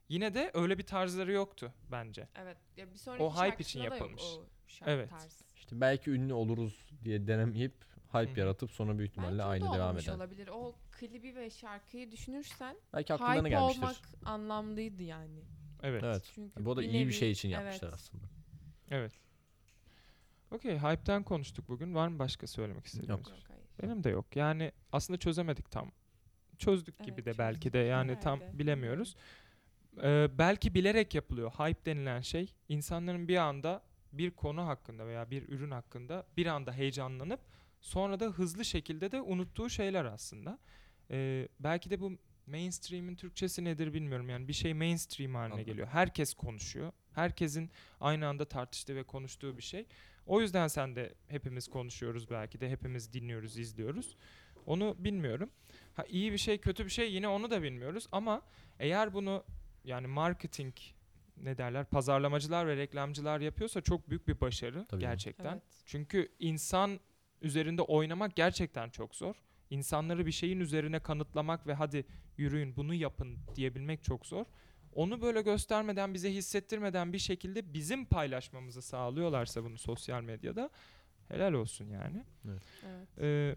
yine 0.10 0.34
de 0.34 0.52
öyle 0.54 0.78
bir 0.78 0.84
tarzları 0.86 1.32
yoktu 1.32 1.74
bence. 1.92 2.28
Evet. 2.36 2.58
Ya 2.78 2.92
bir 2.92 2.98
sonraki 2.98 3.24
O 3.24 3.32
hype 3.34 3.64
için 3.64 3.80
şarkısında 3.80 3.84
da 3.84 3.86
yok 3.96 4.00
yapılmış. 4.00 4.24
o 4.24 4.44
şarkı 4.68 4.92
Evet. 4.92 5.10
tarzı. 5.10 5.44
İşte 5.56 5.82
belki 5.82 6.12
ünlü 6.12 6.34
oluruz 6.34 6.90
diye 7.04 7.28
denemeyip 7.28 7.74
hype 8.14 8.34
Hı 8.36 8.40
yaratıp 8.40 8.72
sonra 8.72 8.98
büyük 8.98 9.12
ihtimalle 9.12 9.32
Belki 9.38 9.44
o 9.44 9.46
da 9.46 9.50
aynı 9.50 9.64
devam 9.64 9.76
olmamış 9.82 10.08
eden. 10.08 10.16
olabilir. 10.16 10.48
O 10.48 10.76
klibi 10.92 11.36
ve 11.36 11.50
şarkıyı 11.50 12.12
düşünürsen 12.12 12.76
Belki 12.94 13.14
aklına 13.14 13.36
hype 13.36 13.50
gelmiştir. 13.50 13.82
olmak 13.82 13.96
anlamlıydı 14.26 15.04
yani. 15.04 15.40
Evet. 15.84 16.04
Evet. 16.04 16.04
Evet. 16.04 16.32
Çünkü 16.36 16.66
Bu 16.66 16.76
da 16.78 16.84
iyi 16.84 16.94
bir 16.94 17.12
nevi- 17.12 17.14
şey 17.14 17.32
için 17.32 17.50
yapmışlar 17.50 17.88
evet. 17.90 17.94
aslında. 17.94 18.24
Okey 20.52 20.78
hype'ten 20.78 21.24
konuştuk 21.24 21.70
bugün. 21.70 21.96
Var 21.96 22.08
mı 22.08 22.20
başka 22.20 22.48
söylemek 22.48 22.86
istediğiniz? 22.86 23.10
Yok. 23.10 23.28
Yok 23.30 23.38
hayır. 23.48 23.64
Benim 23.84 24.04
de 24.04 24.10
yok. 24.10 24.36
Yani 24.36 24.72
aslında 24.92 25.20
çözemedik 25.20 25.72
tam. 25.72 25.92
Çözdük 26.58 27.00
gibi 27.04 27.22
Evet, 27.22 27.26
de 27.26 27.38
belki 27.38 27.56
çözdük. 27.60 27.74
de 27.74 27.78
yani 27.78 28.20
tam 28.20 28.40
Herhalde. 28.42 28.60
bilemiyoruz. 28.60 29.16
Ee, 30.04 30.28
belki 30.38 30.74
bilerek 30.74 31.16
yapılıyor. 31.16 31.52
Hype 31.52 31.86
denilen 31.86 32.22
şey 32.22 32.54
insanların 32.70 33.28
bir 33.28 33.38
anda 33.38 33.82
bir 34.14 34.32
konu 34.32 34.68
hakkında 34.68 35.08
veya 35.08 35.32
bir 35.32 35.50
ürün 35.50 35.72
hakkında 35.72 36.26
bir 36.38 36.46
anda 36.46 36.74
heyecanlanıp 36.74 37.40
sonra 37.82 38.20
da 38.20 38.26
hızlı 38.26 38.66
şekilde 38.66 39.12
de 39.12 39.22
unuttuğu 39.22 39.70
şeyler 39.70 40.06
aslında. 40.06 40.60
Ee, 41.12 41.48
belki 41.60 41.90
de 41.90 42.00
bu 42.00 42.18
mainstream'in 42.48 43.16
Türkçesi 43.16 43.64
nedir 43.64 43.94
bilmiyorum. 43.94 44.30
Yani 44.30 44.48
bir 44.48 44.54
şey 44.54 44.74
mainstream 44.74 45.36
haline 45.36 45.54
Anladım. 45.54 45.66
geliyor. 45.66 45.88
Herkes 45.88 46.34
konuşuyor. 46.34 46.92
Herkesin 47.12 47.72
aynı 48.00 48.28
anda 48.28 48.46
tartıştığı 48.46 48.96
ve 48.96 49.04
konuştuğu 49.04 49.58
bir 49.58 49.64
şey. 49.64 49.86
O 50.26 50.42
yüzden 50.42 50.68
sen 50.68 50.96
de 50.96 51.14
hepimiz 51.28 51.68
konuşuyoruz 51.68 52.30
belki 52.30 52.60
de 52.60 52.70
hepimiz 52.70 53.14
dinliyoruz, 53.14 53.58
izliyoruz. 53.58 54.16
Onu 54.66 54.96
bilmiyorum. 55.00 55.50
Ha 55.94 56.06
iyi 56.10 56.32
bir 56.32 56.38
şey, 56.38 56.58
kötü 56.58 56.86
bir 56.86 56.90
şey 56.90 57.14
yine 57.14 57.28
onu 57.28 57.52
da 57.52 57.64
bilmiyoruz 57.64 58.08
ama 58.12 58.42
eğer 58.80 59.14
bunu 59.14 59.44
yani 59.84 60.08
marketing 60.08 60.74
ne 61.38 61.58
derler 61.58 61.86
pazarlamacılar 61.86 62.68
ve 62.68 62.76
reklamcılar 62.76 63.40
yapıyorsa 63.40 63.82
çok 63.82 64.10
büyük 64.10 64.28
bir 64.28 64.42
başarı 64.42 64.86
Tabii 64.86 65.02
gerçekten. 65.02 65.54
Evet. 65.54 65.64
Çünkü 65.86 66.32
insan 66.40 67.00
üzerinde 67.42 67.82
oynamak 67.82 68.36
gerçekten 68.36 68.90
çok 68.90 69.16
zor. 69.16 69.36
İnsanları 69.70 70.26
bir 70.26 70.32
şeyin 70.32 70.60
üzerine 70.60 71.00
kanıtlamak 71.00 71.68
ve 71.68 71.74
hadi 71.74 72.06
yürüyün 72.38 72.76
bunu 72.76 72.94
yapın 72.94 73.38
diyebilmek 73.56 74.04
çok 74.04 74.26
zor. 74.26 74.46
Onu 74.94 75.22
böyle 75.22 75.42
göstermeden, 75.42 76.14
bize 76.14 76.34
hissettirmeden 76.34 77.14
bir 77.14 77.18
şekilde 77.20 77.74
bizim 77.74 78.06
paylaşmamızı 78.06 78.82
sağlıyorlarsa 78.82 79.64
bunu 79.64 79.78
sosyal 79.78 80.22
medyada 80.22 80.70
helal 81.28 81.54
olsun 81.54 81.86
yani. 81.86 82.24
Evet. 82.46 82.64
Ee, 83.20 83.56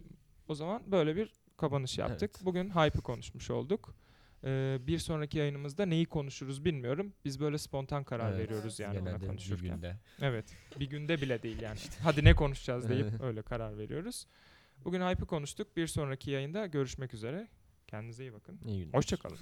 o 0.49 0.55
zaman 0.55 0.83
böyle 0.87 1.17
bir 1.17 1.33
kapanış 1.57 1.99
yaptık. 1.99 2.31
Evet. 2.37 2.45
Bugün 2.45 2.71
hype'ı 2.71 3.03
konuşmuş 3.03 3.51
olduk. 3.51 3.95
Ee, 4.45 4.79
bir 4.81 4.99
sonraki 4.99 5.39
yayınımızda 5.39 5.87
neyi 5.87 6.07
konuşuruz 6.07 6.65
bilmiyorum. 6.65 7.13
Biz 7.25 7.41
böyle 7.41 7.59
spontan 7.59 8.05
karar 8.05 8.33
Evet. 8.33 8.41
veriyoruz 8.49 8.79
yani 8.79 8.99
ona 8.99 9.05
Genelde 9.09 9.21
bir 9.23 9.27
konuşurken. 9.27 9.75
günde. 9.75 9.97
Evet. 10.21 10.45
Bir 10.81 10.87
günde 10.87 11.21
bile 11.21 11.43
değil 11.43 11.61
yani. 11.61 11.79
Hadi 12.03 12.25
ne 12.25 12.35
konuşacağız 12.35 12.89
deyip 12.89 13.07
öyle 13.23 13.43
karar 13.43 13.79
veriyoruz. 13.79 14.27
Bugün 14.85 15.01
hype'ı 15.01 15.27
konuştuk. 15.27 15.77
Bir 15.77 15.87
sonraki 15.87 16.31
yayında 16.31 16.67
görüşmek 16.67 17.15
üzere. 17.15 17.49
Kendinize 17.87 18.25
iyi 18.25 18.33
bakın. 18.33 18.59
İyi 18.67 18.85
günler. 18.85 18.99
Hoşçakalın. 18.99 19.39